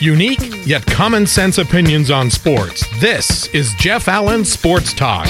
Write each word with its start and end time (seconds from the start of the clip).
Unique 0.00 0.66
yet 0.66 0.84
common 0.84 1.26
sense 1.26 1.56
opinions 1.56 2.10
on 2.10 2.30
sports. 2.30 2.84
This 3.00 3.46
is 3.54 3.72
Jeff 3.74 4.08
Allen 4.08 4.44
Sports 4.44 4.92
Talk. 4.92 5.26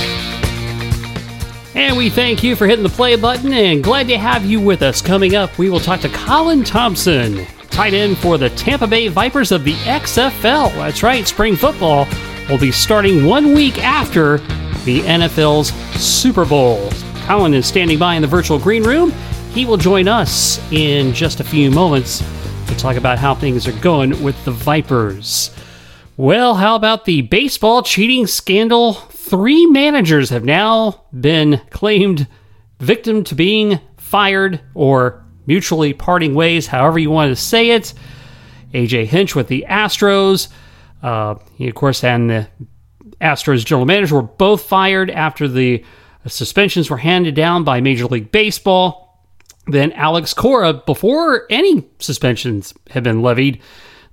And 1.77 1.97
we 1.97 2.11
thank 2.11 2.43
you 2.43 2.57
for 2.57 2.67
hitting 2.67 2.83
the 2.83 2.89
play 2.89 3.15
button 3.15 3.53
and 3.53 3.85
glad 3.85 4.09
to 4.09 4.19
have 4.19 4.45
you 4.45 4.61
with 4.61 4.83
us. 4.83 5.01
Coming 5.01 5.37
up, 5.37 5.57
we 5.57 5.71
will 5.71 5.79
talk 5.79 6.01
to 6.01 6.09
Colin 6.09 6.65
Thompson, 6.65 7.47
tight 7.71 7.95
end 7.95 8.19
for 8.19 8.39
the 8.39 8.51
Tampa 8.51 8.89
Bay 8.89 9.07
Vipers 9.07 9.53
of 9.53 9.63
the 9.63 9.75
XFL. 9.75 10.73
That's 10.73 11.03
right, 11.03 11.29
spring 11.29 11.55
football 11.55 12.09
will 12.49 12.59
be 12.59 12.73
starting 12.73 13.25
one 13.25 13.55
week 13.55 13.79
after 13.85 14.39
the 14.85 15.01
NFL's 15.03 15.69
Super 16.01 16.45
Bowl. 16.45 16.91
Colin 17.27 17.55
is 17.55 17.67
standing 17.67 17.99
by 18.01 18.15
in 18.15 18.23
the 18.23 18.29
virtual 18.29 18.59
green 18.59 18.83
room. 18.83 19.13
He 19.53 19.65
will 19.65 19.77
join 19.77 20.09
us 20.09 20.59
in 20.73 21.13
just 21.13 21.39
a 21.39 21.45
few 21.45 21.71
moments 21.71 22.21
to 22.67 22.77
talk 22.77 22.97
about 22.97 23.19
how 23.19 23.35
things 23.35 23.67
are 23.67 23.81
going 23.81 24.23
with 24.23 24.43
the 24.45 24.51
Vipers. 24.51 25.51
Well, 26.17 26.55
how 26.55 26.77
about 26.77 27.05
the 27.05 27.23
baseball 27.23 27.83
cheating 27.83 28.27
scandal? 28.27 28.95
Three 28.95 29.67
managers 29.67 30.31
have 30.31 30.45
now 30.45 31.05
been 31.19 31.61
claimed 31.71 32.27
victim 32.79 33.25
to 33.25 33.35
being 33.35 33.81
fired 33.97 34.61
or 34.75 35.25
mutually 35.47 35.93
parting 35.93 36.35
ways, 36.35 36.67
however 36.67 36.99
you 36.99 37.11
want 37.11 37.31
to 37.31 37.37
say 37.37 37.71
it. 37.71 37.93
AJ 38.73 39.07
Hinch 39.07 39.35
with 39.35 39.49
the 39.49 39.67
Astros. 39.69 40.49
Uh, 41.03 41.37
he, 41.55 41.69
of 41.69 41.75
course, 41.75 42.03
and 42.03 42.31
the 42.31 42.49
Astros 43.21 43.65
general 43.65 43.87
manager 43.87 44.17
were 44.17 44.23
both 44.23 44.63
fired 44.63 45.11
after 45.11 45.49
the 45.49 45.85
suspensions 46.27 46.91
were 46.91 46.97
handed 46.97 47.35
down 47.35 47.65
by 47.65 47.81
Major 47.81 48.07
League 48.07 48.33
Baseball. 48.33 49.06
Then 49.67 49.93
Alex 49.93 50.33
Cora, 50.33 50.75
before 50.75 51.47
any 51.51 51.89
suspensions 51.99 52.73
have 52.91 53.03
been 53.03 53.23
levied, 53.23 53.61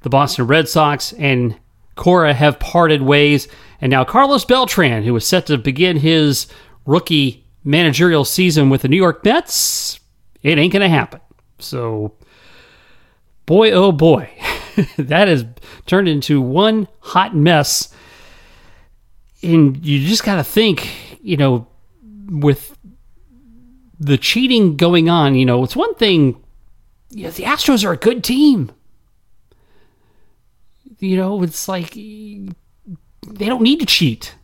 the 0.01 0.09
Boston 0.09 0.47
Red 0.47 0.67
Sox 0.67 1.13
and 1.13 1.57
Cora 1.95 2.33
have 2.33 2.59
parted 2.59 3.01
ways. 3.01 3.47
And 3.79 3.91
now 3.91 4.03
Carlos 4.03 4.45
Beltran, 4.45 5.03
who 5.03 5.13
was 5.13 5.27
set 5.27 5.45
to 5.47 5.57
begin 5.57 5.97
his 5.97 6.47
rookie 6.85 7.45
managerial 7.63 8.25
season 8.25 8.69
with 8.69 8.81
the 8.81 8.87
New 8.87 8.97
York 8.97 9.23
Mets, 9.23 9.99
it 10.41 10.57
ain't 10.57 10.73
going 10.73 10.81
to 10.81 10.89
happen. 10.89 11.21
So, 11.59 12.13
boy, 13.45 13.71
oh 13.71 13.91
boy, 13.91 14.29
that 14.97 15.27
has 15.27 15.45
turned 15.85 16.07
into 16.07 16.41
one 16.41 16.87
hot 16.99 17.35
mess. 17.35 17.93
And 19.41 19.85
you 19.85 20.07
just 20.07 20.23
got 20.23 20.35
to 20.35 20.43
think, 20.43 20.89
you 21.21 21.37
know, 21.37 21.67
with 22.29 22.77
the 23.99 24.17
cheating 24.17 24.75
going 24.75 25.09
on, 25.09 25.35
you 25.35 25.45
know, 25.45 25.63
it's 25.63 25.75
one 25.75 25.95
thing. 25.95 26.41
You 27.09 27.25
know, 27.25 27.31
the 27.31 27.43
Astros 27.43 27.85
are 27.85 27.93
a 27.93 27.97
good 27.97 28.23
team. 28.23 28.71
You 30.99 31.17
know, 31.17 31.43
it's 31.43 31.67
like 31.67 31.93
they 31.93 33.45
don't 33.45 33.61
need 33.61 33.79
to 33.79 33.85
cheat. 33.85 34.35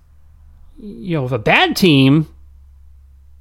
You 0.77 1.17
know, 1.17 1.25
if 1.25 1.31
a 1.31 1.39
bad 1.39 1.75
team 1.75 2.27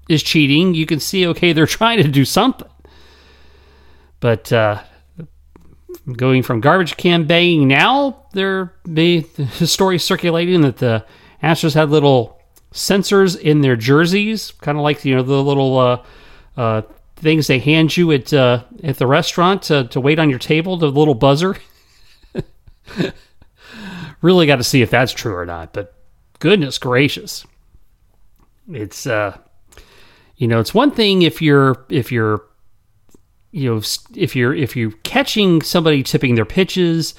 is 0.09 0.23
cheating, 0.23 0.75
you 0.75 0.86
can 0.86 1.01
see, 1.01 1.27
okay, 1.27 1.53
they're 1.53 1.67
trying 1.79 2.03
to 2.03 2.09
do 2.09 2.25
something. 2.25 2.69
But 4.20 4.53
uh, 4.53 4.83
going 6.12 6.42
from 6.42 6.61
garbage 6.61 6.97
can 6.97 7.27
banging 7.27 7.69
now, 7.69 8.27
there 8.33 8.75
may 8.84 9.20
the 9.20 9.67
story 9.67 9.98
circulating 9.98 10.62
that 10.62 10.79
the 10.79 11.05
Astros 11.42 11.75
had 11.75 11.91
little 11.91 12.38
sensors 12.72 13.38
in 13.38 13.61
their 13.61 13.77
jerseys, 13.77 14.52
kind 14.61 14.78
of 14.78 14.84
like 14.84 15.05
you 15.05 15.16
know 15.16 15.22
the 15.22 15.42
little 15.42 15.78
uh, 15.78 16.02
uh, 16.56 16.83
things 17.16 17.47
they 17.47 17.58
hand 17.58 17.97
you 17.97 18.12
at 18.12 18.33
uh, 18.33 18.64
at 18.83 18.97
the 18.97 19.06
restaurant 19.06 19.62
to, 19.62 19.84
to 19.88 20.00
wait 20.00 20.19
on 20.19 20.30
your 20.30 20.38
table, 20.38 20.77
the 20.77 20.91
little 20.91 21.14
buzzer. 21.14 21.56
really 24.22 24.46
got 24.46 24.56
to 24.56 24.64
see 24.64 24.83
if 24.83 24.91
that's 24.91 25.12
true 25.12 25.34
or 25.34 25.46
not. 25.46 25.72
But 25.72 25.94
goodness 26.39 26.78
gracious, 26.78 27.46
it's 28.70 29.07
uh, 29.07 29.36
you 30.36 30.48
know, 30.48 30.61
it's 30.61 30.74
one 30.74 30.90
thing 30.90 31.23
if 31.23 31.42
you're 31.42 31.84
if 31.89 32.12
you're 32.12 32.42
you 33.51 33.73
know 33.73 33.83
if 34.14 34.36
you're 34.36 34.55
if 34.55 34.77
you're 34.77 34.92
catching 35.02 35.62
somebody 35.62 36.02
tipping 36.02 36.34
their 36.34 36.45
pitches 36.45 37.14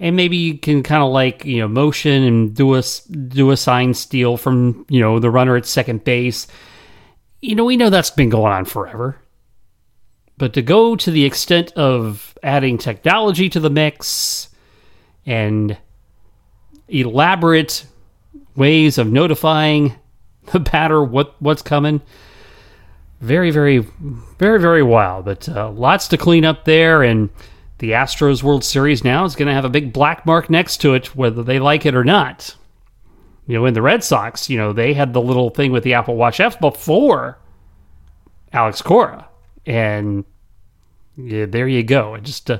and 0.00 0.16
maybe 0.16 0.36
you 0.36 0.58
can 0.58 0.82
kind 0.82 1.02
of 1.02 1.10
like 1.10 1.44
you 1.44 1.58
know 1.58 1.68
motion 1.68 2.22
and 2.22 2.54
do 2.54 2.74
a 2.74 2.82
do 3.28 3.50
a 3.50 3.56
sign 3.56 3.94
steal 3.94 4.36
from 4.36 4.86
you 4.88 5.00
know 5.00 5.18
the 5.18 5.30
runner 5.30 5.56
at 5.56 5.66
second 5.66 6.04
base. 6.04 6.46
You 7.40 7.54
know 7.54 7.64
we 7.64 7.76
know 7.76 7.90
that's 7.90 8.10
been 8.10 8.30
going 8.30 8.52
on 8.52 8.64
forever, 8.64 9.16
but 10.36 10.52
to 10.54 10.62
go 10.62 10.96
to 10.96 11.10
the 11.10 11.24
extent 11.24 11.72
of 11.72 12.36
adding 12.42 12.78
technology 12.78 13.48
to 13.48 13.60
the 13.60 13.70
mix 13.70 14.48
and 15.26 15.76
elaborate 16.88 17.84
ways 18.56 18.98
of 18.98 19.10
notifying 19.10 19.94
the 20.52 20.60
batter 20.60 21.02
what 21.02 21.40
what's 21.40 21.62
coming. 21.62 22.00
Very, 23.20 23.50
very, 23.50 23.78
very, 23.78 24.60
very 24.60 24.82
wild, 24.84 25.24
but 25.24 25.48
uh, 25.48 25.70
lots 25.72 26.06
to 26.08 26.16
clean 26.16 26.44
up 26.44 26.64
there, 26.64 27.02
and 27.02 27.30
the 27.78 27.92
Astros 27.92 28.42
World 28.42 28.64
Series 28.64 29.04
now 29.04 29.24
is 29.24 29.36
going 29.36 29.46
to 29.46 29.54
have 29.54 29.64
a 29.64 29.70
big 29.70 29.92
black 29.92 30.26
mark 30.26 30.50
next 30.50 30.78
to 30.78 30.94
it, 30.94 31.14
whether 31.14 31.42
they 31.42 31.58
like 31.58 31.86
it 31.86 31.94
or 31.94 32.04
not. 32.04 32.56
You 33.46 33.54
know, 33.54 33.66
in 33.66 33.74
the 33.74 33.82
Red 33.82 34.04
Sox, 34.04 34.50
you 34.50 34.58
know, 34.58 34.72
they 34.72 34.94
had 34.94 35.12
the 35.12 35.22
little 35.22 35.50
thing 35.50 35.72
with 35.72 35.84
the 35.84 35.94
Apple 35.94 36.16
Watch 36.16 36.40
F 36.40 36.60
before 36.60 37.38
Alex 38.52 38.82
Cora. 38.82 39.28
And 39.64 40.24
yeah, 41.16 41.46
there 41.46 41.68
you 41.68 41.82
go. 41.82 42.14
It 42.14 42.24
just, 42.24 42.50
uh, 42.50 42.58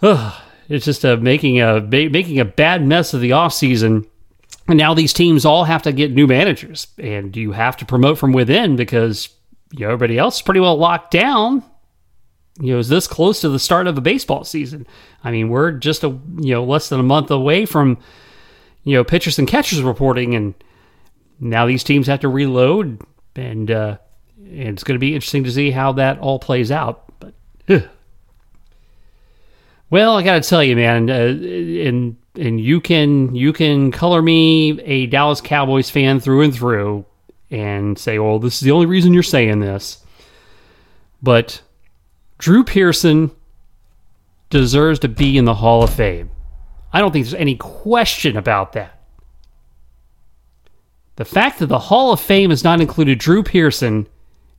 uh, 0.00 0.40
it's 0.68 0.86
just 0.86 1.04
uh, 1.04 1.16
making 1.16 1.60
a 1.60 1.80
making 1.80 2.40
a 2.40 2.44
bad 2.44 2.84
mess 2.84 3.14
of 3.14 3.20
the 3.20 3.30
offseason. 3.30 4.06
And 4.66 4.78
now 4.78 4.94
these 4.94 5.12
teams 5.12 5.44
all 5.44 5.64
have 5.64 5.82
to 5.82 5.92
get 5.92 6.12
new 6.12 6.26
managers, 6.26 6.86
and 6.98 7.36
you 7.36 7.52
have 7.52 7.76
to 7.76 7.84
promote 7.84 8.16
from 8.16 8.32
within 8.32 8.76
because 8.76 9.28
you 9.72 9.80
know, 9.80 9.92
everybody 9.92 10.18
else 10.18 10.36
is 10.36 10.42
pretty 10.42 10.60
well 10.60 10.76
locked 10.76 11.10
down 11.10 11.62
you 12.60 12.72
know, 12.72 12.78
is 12.78 12.88
this 12.88 13.06
close 13.06 13.40
to 13.40 13.48
the 13.48 13.58
start 13.58 13.86
of 13.86 13.98
a 13.98 14.00
baseball 14.00 14.44
season? 14.44 14.86
I 15.24 15.30
mean, 15.30 15.48
we're 15.48 15.72
just 15.72 16.04
a 16.04 16.08
you 16.08 16.54
know 16.54 16.64
less 16.64 16.88
than 16.88 17.00
a 17.00 17.04
month 17.04 17.30
away 17.30 17.66
from 17.66 17.98
you 18.84 18.96
know 18.96 19.04
pitchers 19.04 19.38
and 19.38 19.48
catchers 19.48 19.82
reporting, 19.82 20.34
and 20.34 20.54
now 21.40 21.66
these 21.66 21.82
teams 21.82 22.06
have 22.06 22.20
to 22.20 22.28
reload, 22.28 23.00
and 23.34 23.70
uh, 23.70 23.98
it's 24.44 24.84
going 24.84 24.94
to 24.94 25.00
be 25.00 25.14
interesting 25.14 25.44
to 25.44 25.52
see 25.52 25.72
how 25.72 25.92
that 25.92 26.18
all 26.20 26.38
plays 26.38 26.70
out. 26.70 27.04
But 27.18 27.34
ugh. 27.68 27.88
well, 29.90 30.16
I 30.16 30.22
got 30.22 30.40
to 30.40 30.48
tell 30.48 30.62
you, 30.62 30.76
man, 30.76 31.10
uh, 31.10 31.14
and 31.14 32.16
and 32.36 32.60
you 32.60 32.80
can 32.80 33.34
you 33.34 33.52
can 33.52 33.90
color 33.90 34.22
me 34.22 34.80
a 34.82 35.06
Dallas 35.06 35.40
Cowboys 35.40 35.90
fan 35.90 36.20
through 36.20 36.42
and 36.42 36.54
through, 36.54 37.04
and 37.50 37.98
say, 37.98 38.20
well, 38.20 38.38
this 38.38 38.54
is 38.54 38.60
the 38.60 38.70
only 38.70 38.86
reason 38.86 39.12
you're 39.12 39.24
saying 39.24 39.58
this, 39.58 40.04
but 41.20 41.60
Drew 42.44 42.62
Pearson 42.62 43.30
deserves 44.50 44.98
to 44.98 45.08
be 45.08 45.38
in 45.38 45.46
the 45.46 45.54
Hall 45.54 45.82
of 45.82 45.94
Fame. 45.94 46.28
I 46.92 47.00
don't 47.00 47.10
think 47.10 47.24
there's 47.24 47.32
any 47.32 47.56
question 47.56 48.36
about 48.36 48.74
that. 48.74 49.00
The 51.16 51.24
fact 51.24 51.58
that 51.60 51.68
the 51.68 51.78
Hall 51.78 52.12
of 52.12 52.20
Fame 52.20 52.50
has 52.50 52.62
not 52.62 52.82
included 52.82 53.18
Drew 53.18 53.42
Pearson 53.42 54.08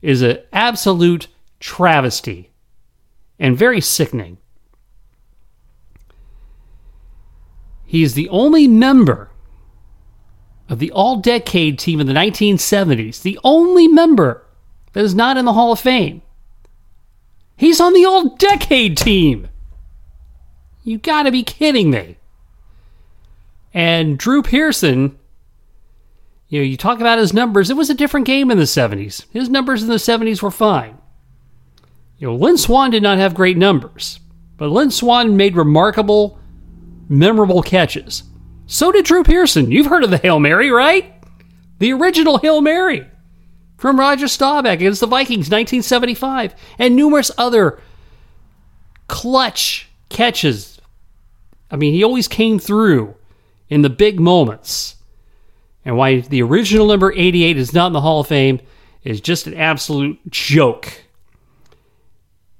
is 0.02 0.20
an 0.20 0.38
absolute 0.52 1.28
travesty 1.60 2.50
and 3.38 3.56
very 3.56 3.80
sickening. 3.80 4.38
He 7.84 8.02
is 8.02 8.14
the 8.14 8.28
only 8.30 8.66
member 8.66 9.30
of 10.68 10.80
the 10.80 10.90
all 10.90 11.18
decade 11.18 11.78
team 11.78 12.00
in 12.00 12.08
the 12.08 12.12
1970s, 12.12 13.22
the 13.22 13.38
only 13.44 13.86
member 13.86 14.44
that 14.92 15.04
is 15.04 15.14
not 15.14 15.36
in 15.36 15.44
the 15.44 15.52
Hall 15.52 15.70
of 15.70 15.78
Fame. 15.78 16.22
He's 17.56 17.80
on 17.80 17.94
the 17.94 18.04
all 18.04 18.36
decade 18.36 18.96
team. 18.96 19.48
You 20.84 20.98
gotta 20.98 21.32
be 21.32 21.42
kidding 21.42 21.90
me. 21.90 22.18
And 23.72 24.18
Drew 24.18 24.42
Pearson, 24.42 25.18
you 26.48 26.60
know, 26.60 26.64
you 26.64 26.76
talk 26.76 27.00
about 27.00 27.18
his 27.18 27.34
numbers, 27.34 27.70
it 27.70 27.76
was 27.76 27.90
a 27.90 27.94
different 27.94 28.26
game 28.26 28.50
in 28.50 28.58
the 28.58 28.64
70s. 28.64 29.24
His 29.32 29.48
numbers 29.48 29.82
in 29.82 29.88
the 29.88 29.96
70s 29.96 30.42
were 30.42 30.50
fine. 30.50 30.98
You 32.18 32.28
know, 32.28 32.36
Lynn 32.36 32.56
Swann 32.56 32.90
did 32.90 33.02
not 33.02 33.18
have 33.18 33.34
great 33.34 33.56
numbers, 33.56 34.20
but 34.56 34.70
Lynn 34.70 34.90
Swann 34.90 35.36
made 35.36 35.56
remarkable, 35.56 36.38
memorable 37.08 37.62
catches. 37.62 38.22
So 38.66 38.92
did 38.92 39.04
Drew 39.04 39.22
Pearson. 39.22 39.70
You've 39.70 39.86
heard 39.86 40.04
of 40.04 40.10
the 40.10 40.18
Hail 40.18 40.40
Mary, 40.40 40.70
right? 40.70 41.12
The 41.78 41.92
original 41.92 42.38
Hail 42.38 42.60
Mary 42.60 43.06
from 43.76 44.00
Roger 44.00 44.28
Staubach 44.28 44.74
against 44.74 45.00
the 45.00 45.06
Vikings 45.06 45.50
1975 45.50 46.54
and 46.78 46.96
numerous 46.96 47.30
other 47.36 47.80
clutch 49.08 49.88
catches. 50.08 50.80
I 51.70 51.76
mean, 51.76 51.92
he 51.92 52.04
always 52.04 52.28
came 52.28 52.58
through 52.58 53.14
in 53.68 53.82
the 53.82 53.90
big 53.90 54.20
moments. 54.20 54.96
And 55.84 55.96
why 55.96 56.20
the 56.20 56.42
original 56.42 56.86
number 56.86 57.12
88 57.12 57.56
is 57.56 57.72
not 57.72 57.88
in 57.88 57.92
the 57.92 58.00
Hall 58.00 58.20
of 58.20 58.26
Fame 58.26 58.60
is 59.04 59.20
just 59.20 59.46
an 59.46 59.54
absolute 59.54 60.18
joke. 60.30 60.92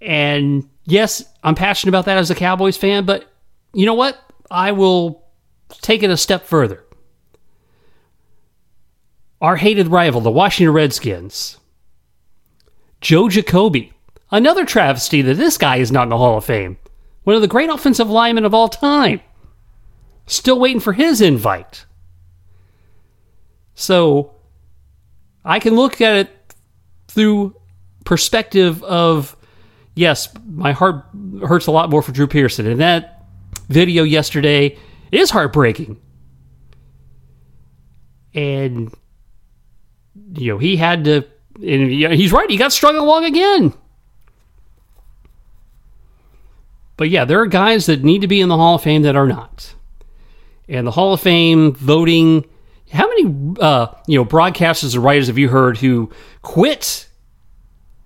And 0.01 0.69
yes, 0.85 1.25
I'm 1.43 1.57
passionate 1.57 1.91
about 1.91 2.05
that 2.05 2.19
as 2.19 2.31
a 2.31 2.37
Cowboys 2.37 2.77
fan, 2.77 3.05
but 3.05 3.33
you 3.73 3.85
know 3.85 3.95
what? 3.95 4.17
I 4.51 4.73
will 4.73 5.25
take 5.83 6.05
it 6.05 6.11
a 6.11 6.17
step 6.17 6.47
further. 6.47 6.85
Our 9.41 9.57
hated 9.57 9.89
rival, 9.89 10.21
the 10.21 10.31
Washington 10.31 10.73
Redskins, 10.73 11.59
Joe 13.01 13.29
Jacoby, 13.29 13.93
another 14.31 14.65
travesty 14.65 15.23
that 15.23 15.35
this 15.35 15.59
guy 15.59 15.77
is 15.77 15.93
not 15.93 16.05
in 16.05 16.09
the 16.09 16.19
Hall 16.19 16.39
of 16.39 16.45
Fame. 16.45 16.79
One 17.25 17.37
of 17.37 17.43
the 17.43 17.49
great 17.49 17.69
offensive 17.69 18.09
linemen 18.09 18.45
of 18.45 18.55
all 18.55 18.69
time. 18.69 19.21
Still 20.27 20.59
waiting 20.59 20.81
for 20.81 20.93
his 20.93 21.21
invite. 21.21 21.85
So 23.75 24.35
I 25.45 25.59
can 25.59 25.75
look 25.75 26.01
at 26.01 26.17
it 26.17 26.55
through 27.09 27.55
perspective 28.05 28.83
of 28.85 29.37
yes, 29.95 30.29
my 30.47 30.73
heart 30.73 31.05
hurts 31.47 31.67
a 31.67 31.73
lot 31.73 31.91
more 31.91 32.03
for 32.03 32.13
Drew 32.13 32.27
Pearson. 32.27 32.67
And 32.67 32.81
that 32.81 33.25
video 33.69 34.03
yesterday 34.03 34.79
is 35.13 35.31
heartbreaking. 35.31 36.01
And 38.35 38.93
you 40.37 40.53
know, 40.53 40.59
he 40.59 40.77
had 40.77 41.05
to 41.05 41.27
and 41.57 41.91
he's 41.91 42.33
right, 42.33 42.51
he 42.51 42.57
got 42.57 42.73
strung 42.73 42.97
along 42.97 43.25
again. 43.25 43.73
But 46.97 47.11
yeah, 47.11 47.25
there 47.25 47.41
are 47.41 47.47
guys 47.47 47.87
that 47.87 48.05
need 48.05 48.23
to 48.23 48.27
be 48.27 48.41
in 48.41 48.49
the 48.49 48.57
Hall 48.57 48.77
of 48.77 48.83
Fame 48.83 49.03
that 49.03 49.17
are 49.17 49.27
not. 49.27 49.75
And 50.69 50.87
the 50.87 50.91
Hall 50.91 51.13
of 51.13 51.21
Fame 51.21 51.75
voting 51.75 52.45
how 52.93 53.09
many 53.09 53.57
uh, 53.61 53.89
you 54.07 54.19
know 54.19 54.25
broadcasters 54.25 54.95
and 54.95 55.03
writers 55.03 55.27
have 55.27 55.39
you 55.39 55.49
heard 55.49 55.77
who 55.79 56.11
quit 56.43 57.09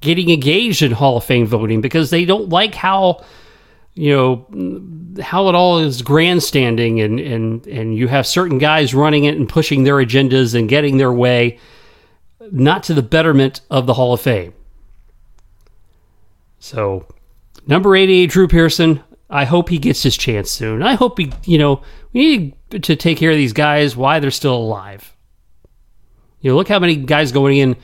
getting 0.01 0.31
engaged 0.31 0.83
in 0.83 0.93
Hall 0.93 1.19
of 1.19 1.25
Fame 1.25 1.47
voting 1.47 1.81
because 1.81 2.11
they 2.11 2.25
don't 2.25 2.49
like 2.49 2.75
how 2.75 3.25
you 3.95 4.15
know 4.15 5.21
how 5.21 5.49
it 5.49 5.55
all 5.55 5.79
is 5.79 6.03
grandstanding 6.03 7.01
and 7.01 7.21
and 7.21 7.67
and 7.67 7.97
you 7.97 8.09
have 8.09 8.27
certain 8.27 8.59
guys 8.59 8.95
running 8.95 9.25
it 9.25 9.37
and 9.37 9.49
pushing 9.49 9.85
their 9.85 9.97
agendas 9.97 10.55
and 10.55 10.69
getting 10.69 10.97
their 10.97 11.13
way 11.13 11.59
not 12.53 12.83
to 12.85 12.95
the 12.95 13.03
betterment 13.03 13.61
of 13.71 13.87
the 13.87 13.95
Hall 13.95 14.13
of 14.13 14.21
Fame. 14.21 14.55
So, 16.59 17.07
number 17.67 17.97
88 17.97 18.31
Drew 18.31 18.49
Pearson, 18.49 19.03
I 19.29 19.45
hope 19.45 19.69
he 19.69 19.79
gets 19.79 20.03
his 20.03 20.17
chance 20.17 20.51
soon. 20.51 20.83
I 20.83 20.95
hope 20.95 21.19
he, 21.19 21.33
you 21.45 21.59
know, 21.59 21.83
we 22.13 22.21
need 22.21 22.83
to 22.83 22.97
take 22.97 23.19
care 23.19 23.31
of 23.31 23.37
these 23.37 23.53
guys 23.53 23.97
why 23.97 24.19
they're 24.19 24.31
still 24.31 24.57
alive. 24.57 25.15
You 26.41 26.51
know, 26.51 26.57
look 26.57 26.69
how 26.69 26.79
many 26.79 26.97
guys 26.97 27.33
going 27.33 27.59
in 27.59 27.77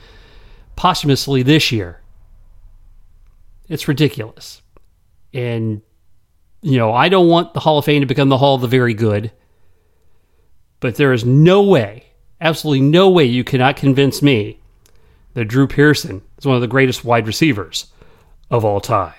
posthumously 0.75 1.43
this 1.43 1.71
year. 1.71 2.01
It's 3.69 3.87
ridiculous. 3.87 4.61
And, 5.33 5.81
you 6.61 6.77
know, 6.77 6.93
I 6.93 7.09
don't 7.09 7.27
want 7.27 7.53
the 7.53 7.59
Hall 7.59 7.77
of 7.77 7.85
Fame 7.85 8.01
to 8.01 8.07
become 8.07 8.29
the 8.29 8.37
Hall 8.37 8.55
of 8.55 8.61
the 8.61 8.67
Very 8.67 8.93
Good. 8.93 9.31
But 10.79 10.95
there 10.95 11.13
is 11.13 11.25
no 11.25 11.63
way, 11.63 12.06
absolutely 12.41 12.81
no 12.81 13.09
way, 13.09 13.25
you 13.25 13.43
cannot 13.43 13.75
convince 13.75 14.21
me 14.21 14.59
that 15.33 15.45
Drew 15.45 15.67
Pearson 15.67 16.21
is 16.37 16.45
one 16.45 16.55
of 16.55 16.61
the 16.61 16.67
greatest 16.67 17.05
wide 17.05 17.27
receivers 17.27 17.87
of 18.49 18.65
all 18.65 18.81
time. 18.81 19.13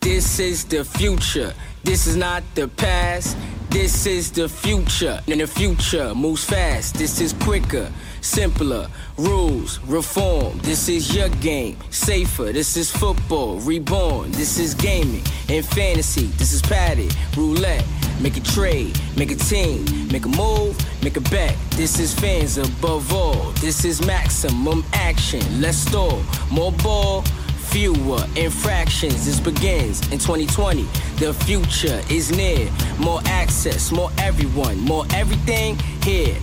This 0.00 0.38
is 0.38 0.64
the 0.64 0.84
future. 0.84 1.52
This 1.82 2.06
is 2.06 2.16
not 2.16 2.42
the 2.54 2.68
past. 2.68 3.36
This 3.70 4.06
is 4.06 4.30
the 4.30 4.48
future, 4.48 5.20
and 5.28 5.40
the 5.40 5.46
future 5.46 6.14
moves 6.14 6.44
fast. 6.44 6.94
This 6.94 7.20
is 7.20 7.32
quicker, 7.32 7.90
simpler, 8.20 8.88
rules, 9.18 9.80
reform. 9.80 10.58
This 10.58 10.88
is 10.88 11.14
your 11.14 11.28
game, 11.28 11.76
safer. 11.90 12.52
This 12.52 12.76
is 12.76 12.90
football, 12.90 13.58
reborn. 13.60 14.30
This 14.32 14.58
is 14.58 14.74
gaming 14.74 15.22
and 15.48 15.64
fantasy. 15.64 16.26
This 16.38 16.52
is 16.52 16.62
padded, 16.62 17.14
roulette. 17.36 17.84
Make 18.20 18.36
a 18.36 18.40
trade, 18.40 18.98
make 19.16 19.30
a 19.30 19.36
team, 19.36 19.84
make 20.08 20.24
a 20.24 20.28
move, 20.28 20.76
make 21.02 21.16
a 21.16 21.20
bet. 21.22 21.56
This 21.72 21.98
is 21.98 22.14
fans 22.14 22.56
above 22.58 23.12
all. 23.12 23.52
This 23.60 23.84
is 23.84 24.04
maximum 24.06 24.84
action. 24.92 25.42
Let's 25.60 25.78
store 25.78 26.22
more 26.50 26.72
ball 26.72 27.22
fewer 27.66 28.24
infractions. 28.36 29.26
This 29.26 29.40
begins 29.40 30.00
in 30.12 30.18
2020. 30.18 30.84
The 31.18 31.34
future 31.44 32.00
is 32.08 32.30
near. 32.30 32.70
More 32.98 33.20
access, 33.26 33.92
more 33.92 34.10
everyone, 34.18 34.78
more 34.80 35.04
everything 35.12 35.76
here. 36.02 36.36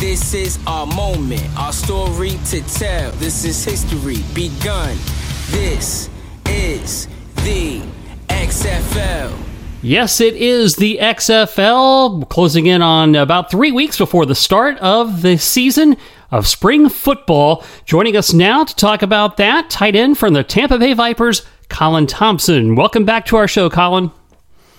This 0.00 0.32
is 0.32 0.58
our 0.66 0.86
moment, 0.86 1.46
our 1.58 1.74
story 1.74 2.38
to 2.46 2.62
tell. 2.62 3.10
This 3.12 3.44
is 3.44 3.62
history 3.62 4.16
begun. 4.32 4.96
This 5.50 6.08
is 6.46 7.06
the 7.44 7.82
XFL. 8.28 9.30
Yes, 9.82 10.22
it 10.22 10.36
is 10.36 10.76
the 10.76 10.96
XFL, 11.02 12.26
closing 12.30 12.64
in 12.64 12.80
on 12.80 13.14
about 13.14 13.50
three 13.50 13.72
weeks 13.72 13.98
before 13.98 14.24
the 14.24 14.34
start 14.34 14.78
of 14.78 15.20
the 15.20 15.36
season 15.36 15.98
of 16.30 16.48
spring 16.48 16.88
football. 16.88 17.62
Joining 17.84 18.16
us 18.16 18.32
now 18.32 18.64
to 18.64 18.74
talk 18.74 19.02
about 19.02 19.36
that, 19.36 19.68
tight 19.68 19.94
end 19.94 20.16
from 20.16 20.32
the 20.32 20.42
Tampa 20.42 20.78
Bay 20.78 20.94
Vipers, 20.94 21.42
Colin 21.68 22.06
Thompson. 22.06 22.74
Welcome 22.74 23.04
back 23.04 23.26
to 23.26 23.36
our 23.36 23.46
show, 23.46 23.68
Colin. 23.68 24.10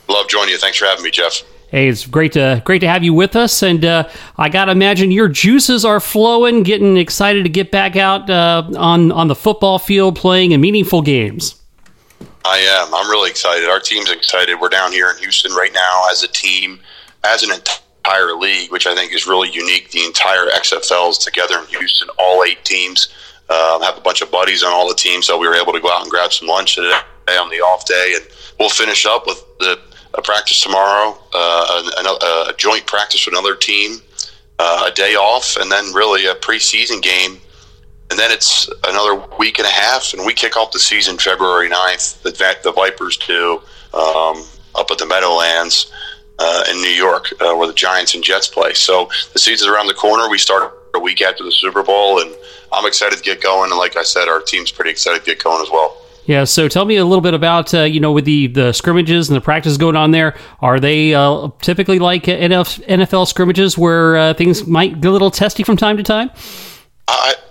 Love 0.09 0.27
joining 0.29 0.49
you. 0.49 0.57
Thanks 0.57 0.79
for 0.79 0.85
having 0.85 1.03
me, 1.03 1.11
Jeff. 1.11 1.43
Hey, 1.71 1.87
it's 1.87 2.05
great 2.05 2.33
to 2.33 2.61
great 2.65 2.79
to 2.79 2.87
have 2.89 3.01
you 3.01 3.13
with 3.13 3.37
us, 3.37 3.63
and 3.63 3.85
uh, 3.85 4.09
I 4.37 4.49
gotta 4.49 4.73
imagine 4.73 5.09
your 5.09 5.29
juices 5.29 5.85
are 5.85 6.01
flowing, 6.01 6.63
getting 6.63 6.97
excited 6.97 7.43
to 7.43 7.49
get 7.49 7.71
back 7.71 7.95
out 7.95 8.29
uh, 8.29 8.69
on 8.75 9.09
on 9.13 9.29
the 9.29 9.35
football 9.35 9.79
field, 9.79 10.17
playing 10.17 10.51
in 10.51 10.59
meaningful 10.59 11.01
games. 11.01 11.55
I 12.43 12.57
am. 12.57 12.93
I'm 12.93 13.09
really 13.09 13.29
excited. 13.29 13.69
Our 13.69 13.79
team's 13.79 14.11
excited. 14.11 14.59
We're 14.59 14.67
down 14.67 14.91
here 14.91 15.11
in 15.11 15.17
Houston 15.19 15.53
right 15.53 15.71
now 15.71 16.03
as 16.11 16.23
a 16.23 16.27
team, 16.27 16.77
as 17.23 17.43
an 17.43 17.51
entire 17.53 18.35
league, 18.35 18.69
which 18.69 18.85
I 18.85 18.93
think 18.93 19.13
is 19.13 19.25
really 19.25 19.49
unique. 19.49 19.91
The 19.91 20.03
entire 20.03 20.47
XFL 20.47 21.11
is 21.11 21.17
together 21.19 21.57
in 21.57 21.67
Houston, 21.67 22.09
all 22.19 22.43
eight 22.43 22.65
teams. 22.65 23.13
Um, 23.49 23.81
have 23.81 23.97
a 23.97 24.01
bunch 24.01 24.21
of 24.21 24.29
buddies 24.29 24.61
on 24.61 24.73
all 24.73 24.89
the 24.89 24.95
teams, 24.95 25.27
so 25.27 25.37
we 25.37 25.47
were 25.47 25.55
able 25.55 25.71
to 25.71 25.79
go 25.79 25.89
out 25.89 26.01
and 26.01 26.11
grab 26.11 26.33
some 26.33 26.49
lunch 26.49 26.75
today 26.75 26.99
on 27.29 27.49
the 27.49 27.61
off 27.61 27.85
day, 27.85 28.15
and 28.17 28.27
we'll 28.59 28.67
finish 28.67 29.05
up 29.05 29.25
with 29.25 29.41
the 29.59 29.79
a 30.13 30.21
practice 30.21 30.61
tomorrow, 30.61 31.17
uh, 31.33 31.91
a, 31.97 32.49
a, 32.49 32.53
joint 32.57 32.85
practice 32.85 33.25
with 33.25 33.33
another 33.33 33.55
team, 33.55 33.97
uh, 34.59 34.89
a 34.91 34.91
day 34.93 35.15
off, 35.15 35.57
and 35.57 35.71
then 35.71 35.93
really 35.93 36.25
a 36.25 36.35
preseason 36.35 37.01
game. 37.01 37.37
And 38.09 38.19
then 38.19 38.31
it's 38.31 38.69
another 38.85 39.25
week 39.39 39.57
and 39.57 39.67
a 39.67 39.71
half, 39.71 40.13
and 40.13 40.25
we 40.25 40.33
kick 40.33 40.57
off 40.57 40.71
the 40.71 40.79
season 40.79 41.17
February 41.17 41.69
9th. 41.69 42.23
The, 42.23 42.57
the 42.61 42.73
Vipers 42.73 43.17
do 43.17 43.61
um, 43.93 44.43
up 44.75 44.91
at 44.91 44.97
the 44.97 45.05
Meadowlands 45.05 45.91
uh, 46.37 46.63
in 46.69 46.81
New 46.81 46.89
York, 46.89 47.31
uh, 47.39 47.55
where 47.55 47.67
the 47.67 47.73
Giants 47.73 48.13
and 48.13 48.23
Jets 48.23 48.47
play. 48.47 48.73
So 48.73 49.09
the 49.31 49.39
season's 49.39 49.69
around 49.69 49.87
the 49.87 49.93
corner. 49.93 50.29
We 50.29 50.37
start 50.37 50.77
a 50.93 50.99
week 50.99 51.21
after 51.21 51.43
the 51.43 51.51
Super 51.51 51.83
Bowl, 51.83 52.19
and 52.19 52.35
I'm 52.73 52.85
excited 52.85 53.17
to 53.17 53.23
get 53.23 53.41
going. 53.41 53.69
And 53.69 53.79
like 53.79 53.95
I 53.95 54.03
said, 54.03 54.27
our 54.27 54.41
team's 54.41 54.71
pretty 54.71 54.91
excited 54.91 55.19
to 55.19 55.25
get 55.25 55.43
going 55.43 55.61
as 55.61 55.69
well. 55.71 56.00
Yeah, 56.25 56.43
so 56.43 56.67
tell 56.67 56.85
me 56.85 56.97
a 56.97 57.05
little 57.05 57.21
bit 57.21 57.33
about 57.33 57.73
uh, 57.73 57.83
you 57.83 57.99
know 57.99 58.11
with 58.11 58.25
the 58.25 58.47
the 58.47 58.73
scrimmages 58.73 59.29
and 59.29 59.35
the 59.35 59.41
practice 59.41 59.77
going 59.77 59.95
on 59.95 60.11
there. 60.11 60.35
Are 60.59 60.79
they 60.79 61.13
uh, 61.13 61.49
typically 61.61 61.99
like 61.99 62.23
NFL 62.23 63.27
scrimmages 63.27 63.77
where 63.77 64.17
uh, 64.17 64.33
things 64.33 64.67
might 64.67 65.01
get 65.01 65.09
a 65.09 65.11
little 65.11 65.31
testy 65.31 65.63
from 65.63 65.77
time 65.77 65.97
to 65.97 66.03
time? 66.03 66.29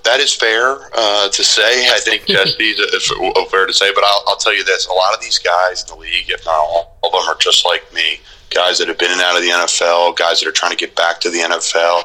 that 0.05 0.21
is 0.21 0.35
fair 0.35 0.79
uh, 0.95 1.29
to 1.29 1.45
say. 1.45 1.89
I 1.91 2.01
think 2.01 2.27
Jesse 2.27 2.75
fair 3.47 3.67
to 3.67 3.73
say, 3.73 3.93
but 3.95 4.05
I'll, 4.05 4.25
I'll, 4.29 4.37
tell 4.37 4.55
you 4.55 4.65
this: 4.65 4.87
a 4.87 4.93
lot 4.93 5.15
of 5.15 5.21
these 5.21 5.39
guys 5.39 5.83
in 5.83 5.89
the 5.89 5.97
league, 5.97 6.29
if 6.29 6.45
not 6.47 6.55
all 6.55 6.99
of 7.03 7.13
them, 7.13 7.23
are 7.29 7.39
just 7.39 7.65
like 7.65 7.93
me 7.93 8.21
guys 8.51 8.79
that 8.79 8.89
have 8.89 8.99
been 8.99 9.11
in 9.11 9.19
and 9.19 9.23
out 9.23 9.37
of 9.37 9.43
the 9.43 9.49
NFL, 9.49 10.17
guys 10.17 10.41
that 10.41 10.49
are 10.49 10.53
trying 10.53 10.73
to 10.73 10.77
get 10.77 10.97
back 10.97 11.21
to 11.21 11.31
the 11.31 11.39
NFL. 11.39 12.03